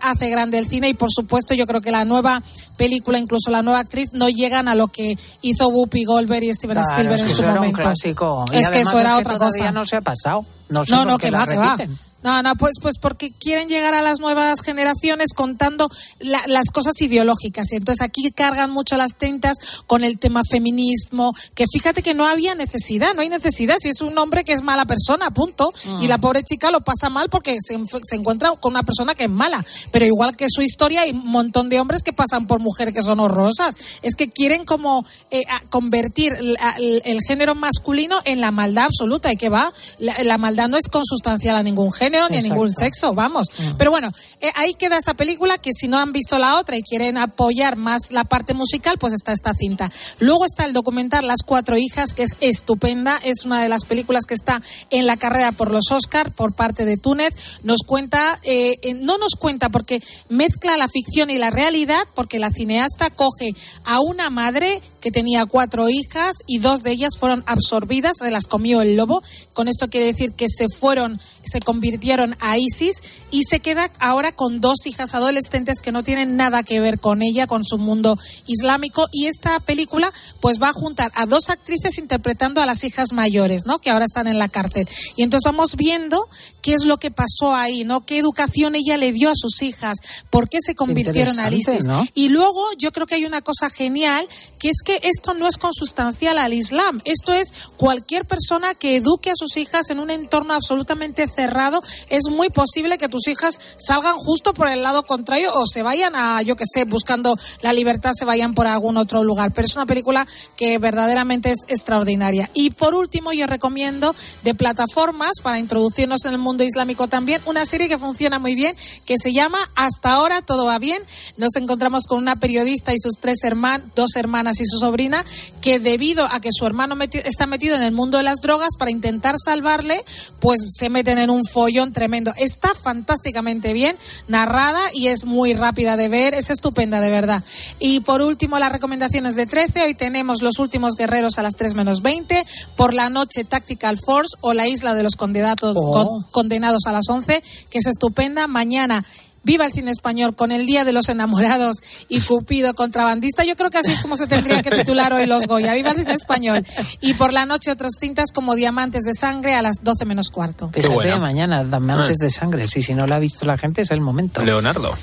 [0.00, 2.42] hace grande el cine y por supuesto yo creo que la nueva
[2.76, 6.78] película incluso la nueva actriz no llegan a lo que hizo Whoopi Goldberg y Steven
[6.78, 8.44] Claro, Spielberg es que en su eso era un momento clásico.
[8.52, 10.44] Y es que eso era es que otra cosa no se ha pasado.
[10.68, 11.76] No, sé no, no, que la va, que va.
[12.24, 16.98] No, no, pues, pues porque quieren llegar a las nuevas generaciones contando la- las cosas
[17.02, 17.70] ideológicas.
[17.70, 22.26] Y entonces aquí cargan mucho las tintas con el tema feminismo, que fíjate que no
[22.26, 23.76] había necesidad, no hay necesidad.
[23.78, 25.72] Si es un hombre que es mala persona, punto.
[26.00, 27.76] Y la pobre chica lo pasa mal porque se,
[28.08, 29.62] se encuentra con una persona que es mala.
[29.92, 33.02] Pero igual que su historia, hay un montón de hombres que pasan por mujeres que
[33.02, 33.74] son horrorosas.
[34.00, 39.30] Es que quieren como eh, convertir la- el, el género masculino en la maldad absoluta.
[39.30, 39.70] ¿Y que va?
[39.98, 43.48] La, la maldad no es consustancial a ningún género ni a ningún sexo, vamos.
[43.78, 44.10] Pero bueno,
[44.40, 47.76] eh, ahí queda esa película que si no han visto la otra y quieren apoyar
[47.76, 49.90] más la parte musical, pues está esta cinta.
[50.18, 53.18] Luego está el documental Las Cuatro Hijas, que es estupenda.
[53.22, 54.60] Es una de las películas que está
[54.90, 57.34] en la carrera por los Oscar por parte de Túnez.
[57.62, 62.38] Nos cuenta, eh, eh, no nos cuenta porque mezcla la ficción y la realidad, porque
[62.38, 63.54] la cineasta coge
[63.84, 68.46] a una madre que tenía cuatro hijas y dos de ellas fueron absorbidas, se las
[68.46, 69.22] comió el lobo.
[69.52, 74.32] Con esto quiere decir que se fueron se convirtieron a ISIS y se queda ahora
[74.32, 78.18] con dos hijas adolescentes que no tienen nada que ver con ella, con su mundo
[78.46, 79.06] islámico.
[79.12, 83.66] Y esta película pues va a juntar a dos actrices interpretando a las hijas mayores,
[83.66, 83.78] ¿no?
[83.78, 84.88] Que ahora están en la cárcel.
[85.16, 86.26] Y entonces vamos viendo
[86.62, 88.06] qué es lo que pasó ahí, ¿no?
[88.06, 89.98] Qué educación ella le dio a sus hijas,
[90.30, 91.86] por qué se convirtieron interesante, ISIS.
[91.86, 92.06] ¿no?
[92.14, 94.26] Y luego yo creo que hay una cosa genial,
[94.58, 97.00] que es que esto no es consustancial al Islam.
[97.04, 101.82] Esto es cualquier persona que eduque a sus hijas en un entorno absolutamente cerrado.
[102.08, 106.14] Es muy posible que tus hijas salgan justo por el lado contrario o se vayan
[106.16, 109.52] a, yo que sé, buscando la libertad, se vayan por algún otro lugar.
[109.52, 110.26] Pero es una película
[110.56, 112.50] que verdaderamente es extraordinaria.
[112.54, 117.66] Y por último, yo recomiendo de plataformas, para introducirnos en el mundo islámico también, una
[117.66, 118.76] serie que funciona muy bien,
[119.06, 121.02] que se llama Hasta ahora todo va bien.
[121.36, 125.24] Nos encontramos con una periodista y sus tres hermanas, dos hermanas y su sobrina,
[125.60, 128.70] que debido a que su hermano meti- está metido en el mundo de las drogas,
[128.78, 130.04] para intentar salvarle,
[130.40, 132.32] pues se meten en un follón tremendo.
[132.36, 133.96] Está fantásticamente bien
[134.28, 137.42] narrada y es muy rápida de ver, es estupenda de verdad.
[137.78, 139.82] Y por último, las recomendaciones de 13.
[139.84, 142.44] Hoy tenemos Los últimos guerreros a las 3 menos 20.
[142.76, 145.92] Por la noche, Tactical Force o La isla de los condenados, Oh.
[145.92, 148.46] con- condenados a las 11, que es estupenda.
[148.46, 149.04] Mañana.
[149.44, 151.76] Viva el cine español con el Día de los Enamorados
[152.08, 153.44] y Cupido contrabandista.
[153.44, 155.74] Yo creo que así es como se tendría que titular hoy los Goya.
[155.74, 156.64] Viva el cine español.
[157.00, 160.70] Y por la noche otras cintas como Diamantes de Sangre a las 12 menos cuarto.
[160.72, 161.18] Fíjate, buena.
[161.18, 162.66] mañana, dame antes de sangre.
[162.66, 164.44] Sí, si no la ha visto la gente, es el momento.
[164.44, 164.96] Leonardo.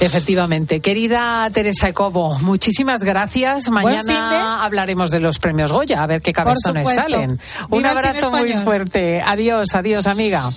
[0.00, 0.80] Efectivamente.
[0.80, 3.70] Querida Teresa Ecobo, muchísimas gracias.
[3.70, 7.38] Mañana hablaremos de los premios Goya, a ver qué cabezones salen.
[7.70, 9.20] Un abrazo muy fuerte.
[9.20, 10.50] Adiós, adiós, amiga.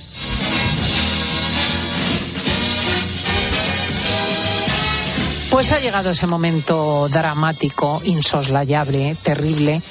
[5.67, 9.81] Pues ha llegado ese momento dramático, insoslayable, terrible,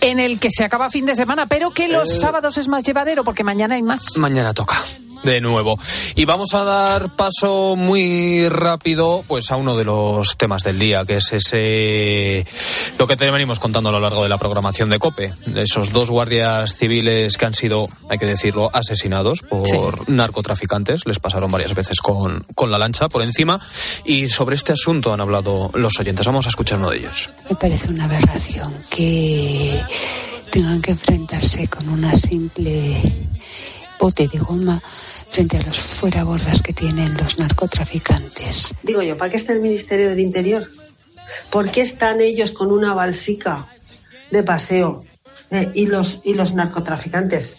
[0.00, 2.18] en el que se acaba fin de semana, pero que los Eh.
[2.20, 4.16] sábados es más llevadero porque mañana hay más.
[4.16, 4.74] Mañana toca.
[5.22, 5.78] De nuevo.
[6.16, 11.04] Y vamos a dar paso muy rápido pues a uno de los temas del día,
[11.06, 12.46] que es ese
[12.98, 15.32] lo que te venimos contando a lo largo de la programación de COPE.
[15.46, 21.06] de Esos dos guardias civiles que han sido, hay que decirlo, asesinados por narcotraficantes.
[21.06, 23.60] Les pasaron varias veces con, con la lancha por encima.
[24.04, 26.26] Y sobre este asunto han hablado los oyentes.
[26.26, 27.28] Vamos a escuchar uno de ellos.
[27.48, 29.80] Me parece una aberración que
[30.50, 33.00] tengan que enfrentarse con una simple
[34.00, 34.82] bote de goma
[35.28, 38.74] frente a los fuerabordas que tienen los narcotraficantes.
[38.82, 40.68] Digo yo, ¿para qué está el Ministerio del Interior?
[41.50, 43.68] ¿Por qué están ellos con una balsica
[44.30, 45.04] de paseo
[45.50, 47.58] eh, y, los, y los narcotraficantes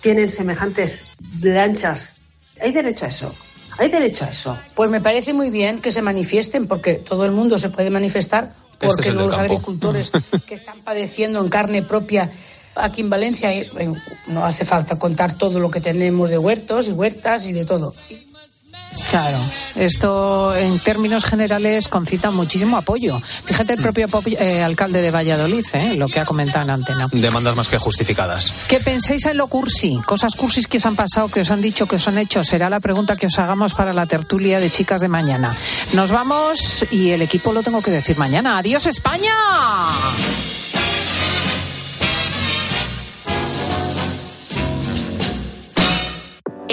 [0.00, 1.02] tienen semejantes
[1.42, 2.14] lanchas?
[2.60, 3.34] ¿Hay derecho a eso?
[3.78, 4.58] ¿Hay derecho a eso?
[4.74, 8.52] Pues me parece muy bien que se manifiesten, porque todo el mundo se puede manifestar,
[8.74, 9.52] Este porque es los campo.
[9.54, 10.10] agricultores
[10.46, 12.30] que están padeciendo en carne propia
[12.76, 13.68] aquí en Valencia, eh,
[14.26, 17.94] no hace falta contar todo lo que tenemos de huertos y huertas y de todo.
[19.10, 19.38] Claro,
[19.74, 23.20] esto en términos generales concita muchísimo apoyo.
[23.20, 27.08] Fíjate el propio apoyo- eh, alcalde de Valladolid, eh, lo que ha comentado en antena.
[27.10, 28.52] Demandas más que justificadas.
[28.68, 29.98] ¿Qué pensáis en lo cursi?
[30.06, 32.44] Cosas cursis que os han pasado, que os han dicho, que os han hecho.
[32.44, 35.52] Será la pregunta que os hagamos para la tertulia de chicas de mañana.
[35.92, 38.58] Nos vamos y el equipo lo tengo que decir mañana.
[38.58, 39.32] ¡Adiós España!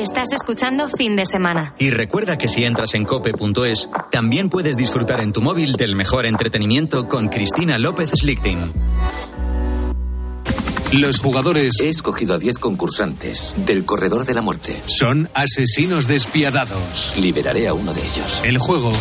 [0.02, 1.76] Estás escuchando Fin de Semana.
[1.78, 6.26] Y recuerda que si entras en cope.es, también puedes disfrutar en tu móvil del mejor
[6.26, 8.74] entretenimiento con Cristina López Slichting.
[10.93, 14.82] Los jugadores He escogido a 10 concursantes del Corredor de la Muerte.
[14.88, 17.14] son asesinos despiadados.
[17.22, 18.41] Liberaré a uno de ellos.
[18.43, 18.91] El juego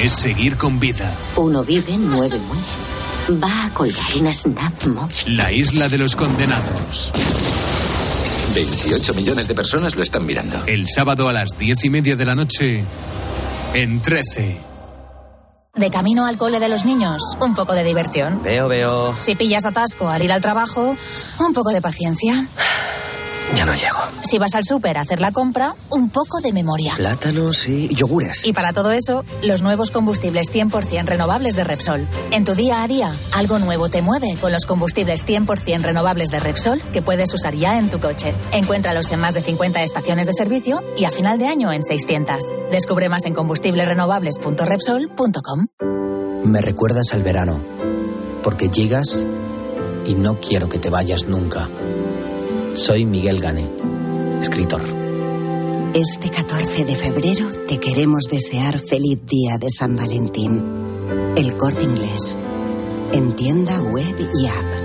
[0.00, 1.12] es seguir con vida.
[1.34, 3.42] Uno vive, nueve mueren.
[3.42, 5.10] Va a colgar una snap mob.
[5.26, 7.12] La isla de los condenados.
[8.54, 10.62] 28 millones de personas lo están mirando.
[10.66, 12.84] El sábado a las diez y media de la noche
[13.72, 14.60] en 13.
[15.74, 18.42] De camino al cole de los niños, un poco de diversión.
[18.42, 19.14] Veo, veo.
[19.18, 20.96] Si pillas atasco al ir al trabajo,
[21.40, 22.46] un poco de paciencia.
[23.56, 23.98] Ya no llego.
[24.24, 26.94] Si vas al súper a hacer la compra, un poco de memoria.
[26.96, 28.46] Plátanos y yogures.
[28.46, 32.08] Y para todo eso, los nuevos combustibles 100% renovables de Repsol.
[32.32, 36.40] En tu día a día, algo nuevo te mueve con los combustibles 100% renovables de
[36.40, 38.34] Repsol que puedes usar ya en tu coche.
[38.52, 42.38] Encuéntralos en más de 50 estaciones de servicio y a final de año en 600.
[42.72, 45.66] Descubre más en combustiblesrenovables.repsol.com.
[46.44, 47.60] Me recuerdas al verano.
[48.42, 49.24] Porque llegas
[50.06, 51.68] y no quiero que te vayas nunca.
[52.74, 53.70] Soy Miguel Gane,
[54.40, 54.82] escritor.
[55.94, 61.34] Este 14 de febrero te queremos desear feliz día de San Valentín.
[61.36, 62.36] El corte inglés.
[63.12, 64.84] En tienda web y app.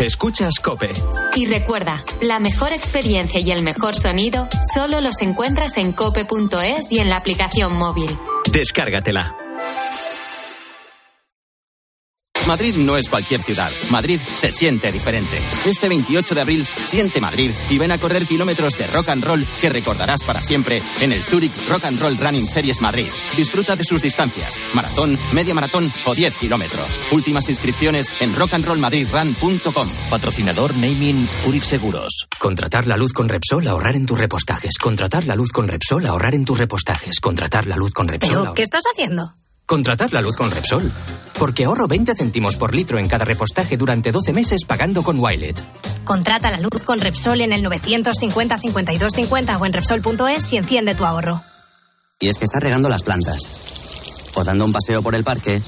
[0.00, 0.90] Escuchas Cope.
[1.36, 6.98] Y recuerda, la mejor experiencia y el mejor sonido solo los encuentras en cope.es y
[6.98, 8.10] en la aplicación móvil.
[8.52, 9.41] Descárgatela.
[12.52, 13.70] Madrid no es cualquier ciudad.
[13.88, 15.40] Madrid se siente diferente.
[15.64, 19.46] Este 28 de abril, siente Madrid y ven a correr kilómetros de rock and roll
[19.62, 23.06] que recordarás para siempre en el Zurich Rock and Roll Running Series Madrid.
[23.38, 27.00] Disfruta de sus distancias: maratón, media maratón o 10 kilómetros.
[27.10, 29.88] Últimas inscripciones en rockandrollmadridrun.com.
[30.10, 32.28] Patrocinador Naming Zurich Seguros.
[32.38, 34.76] Contratar la luz con Repsol, ahorrar en tus repostajes.
[34.76, 37.18] Contratar la luz con Repsol, ahorrar en tus repostajes.
[37.18, 38.40] Contratar la luz con Repsol.
[38.42, 39.36] ¿Pero qué estás haciendo?
[39.66, 40.92] Contratar la luz con Repsol.
[41.38, 45.62] Porque ahorro 20 céntimos por litro en cada repostaje durante 12 meses pagando con Wilet.
[46.04, 50.94] Contrata la luz con Repsol en el 950 52 50 o en Repsol.es y enciende
[50.94, 51.42] tu ahorro.
[52.20, 53.48] Y es que estás regando las plantas.
[54.34, 55.60] O dando un paseo por el parque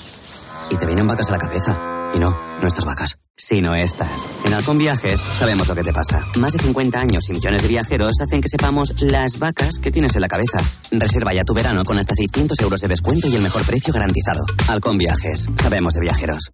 [0.70, 2.10] y te vienen vacas a la cabeza.
[2.14, 2.30] Y no,
[2.60, 4.26] no estas vacas, sino estas.
[4.44, 6.26] En Halcón Viajes sabemos lo que te pasa.
[6.38, 10.14] Más de 50 años y millones de viajeros hacen que sepamos las vacas que tienes
[10.14, 10.60] en la cabeza.
[10.90, 14.44] Reserva ya tu verano con hasta 600 euros de descuento y el mejor precio garantizado.
[14.68, 16.52] Halcón Viajes, sabemos de viajeros.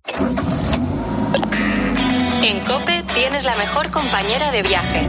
[2.43, 5.09] En Cope tienes la mejor compañera de viaje.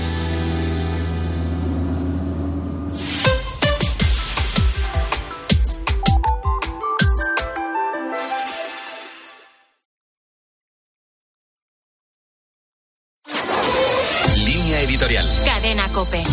[15.43, 16.23] Cadena Cope.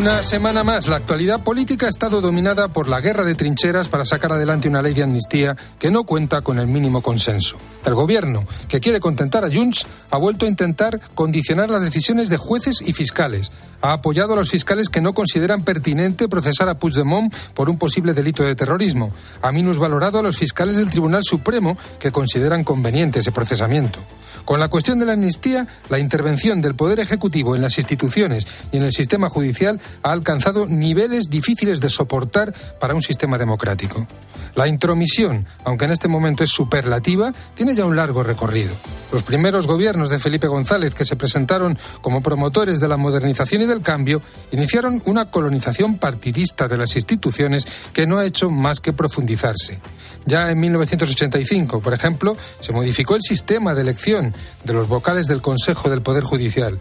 [0.00, 4.06] Una semana más, la actualidad política ha estado dominada por la guerra de trincheras para
[4.06, 7.58] sacar adelante una ley de amnistía que no cuenta con el mínimo consenso.
[7.84, 12.38] El gobierno, que quiere contentar a Junts, ha vuelto a intentar condicionar las decisiones de
[12.38, 13.52] jueces y fiscales.
[13.82, 18.14] Ha apoyado a los fiscales que no consideran pertinente procesar a Puigdemont por un posible
[18.14, 19.10] delito de terrorismo.
[19.42, 23.98] Ha minusvalorado a los fiscales del Tribunal Supremo que consideran conveniente ese procesamiento.
[24.44, 28.78] Con la cuestión de la amnistía, la intervención del Poder Ejecutivo en las instituciones y
[28.78, 34.06] en el sistema judicial ha alcanzado niveles difíciles de soportar para un sistema democrático.
[34.54, 38.72] La intromisión, aunque en este momento es superlativa, tiene ya un largo recorrido.
[39.12, 43.66] Los primeros gobiernos de Felipe González, que se presentaron como promotores de la modernización y
[43.66, 48.92] del cambio, iniciaron una colonización partidista de las instituciones que no ha hecho más que
[48.92, 49.80] profundizarse.
[50.26, 55.40] Ya en 1985, por ejemplo, se modificó el sistema de elección de los vocales del
[55.40, 56.78] Consejo del Poder Judicial.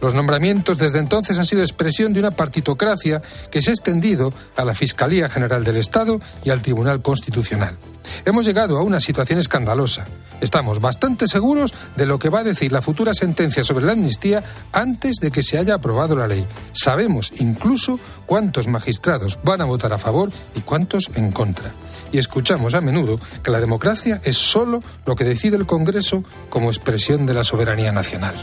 [0.00, 4.64] Los nombramientos desde entonces han sido expresión de una partitocracia que se ha extendido a
[4.64, 7.76] la Fiscalía General del Estado y al Tribunal Constitucional.
[8.24, 10.06] Hemos llegado a una situación escandalosa.
[10.40, 14.42] Estamos bastante seguros de lo que va a decir la futura sentencia sobre la amnistía
[14.72, 16.44] antes de que se haya aprobado la ley.
[16.72, 21.72] Sabemos incluso cuántos magistrados van a votar a favor y cuántos en contra.
[22.12, 26.68] Y escuchamos a menudo que la democracia es solo lo que decide el Congreso como
[26.68, 28.34] expresión de la soberanía nacional.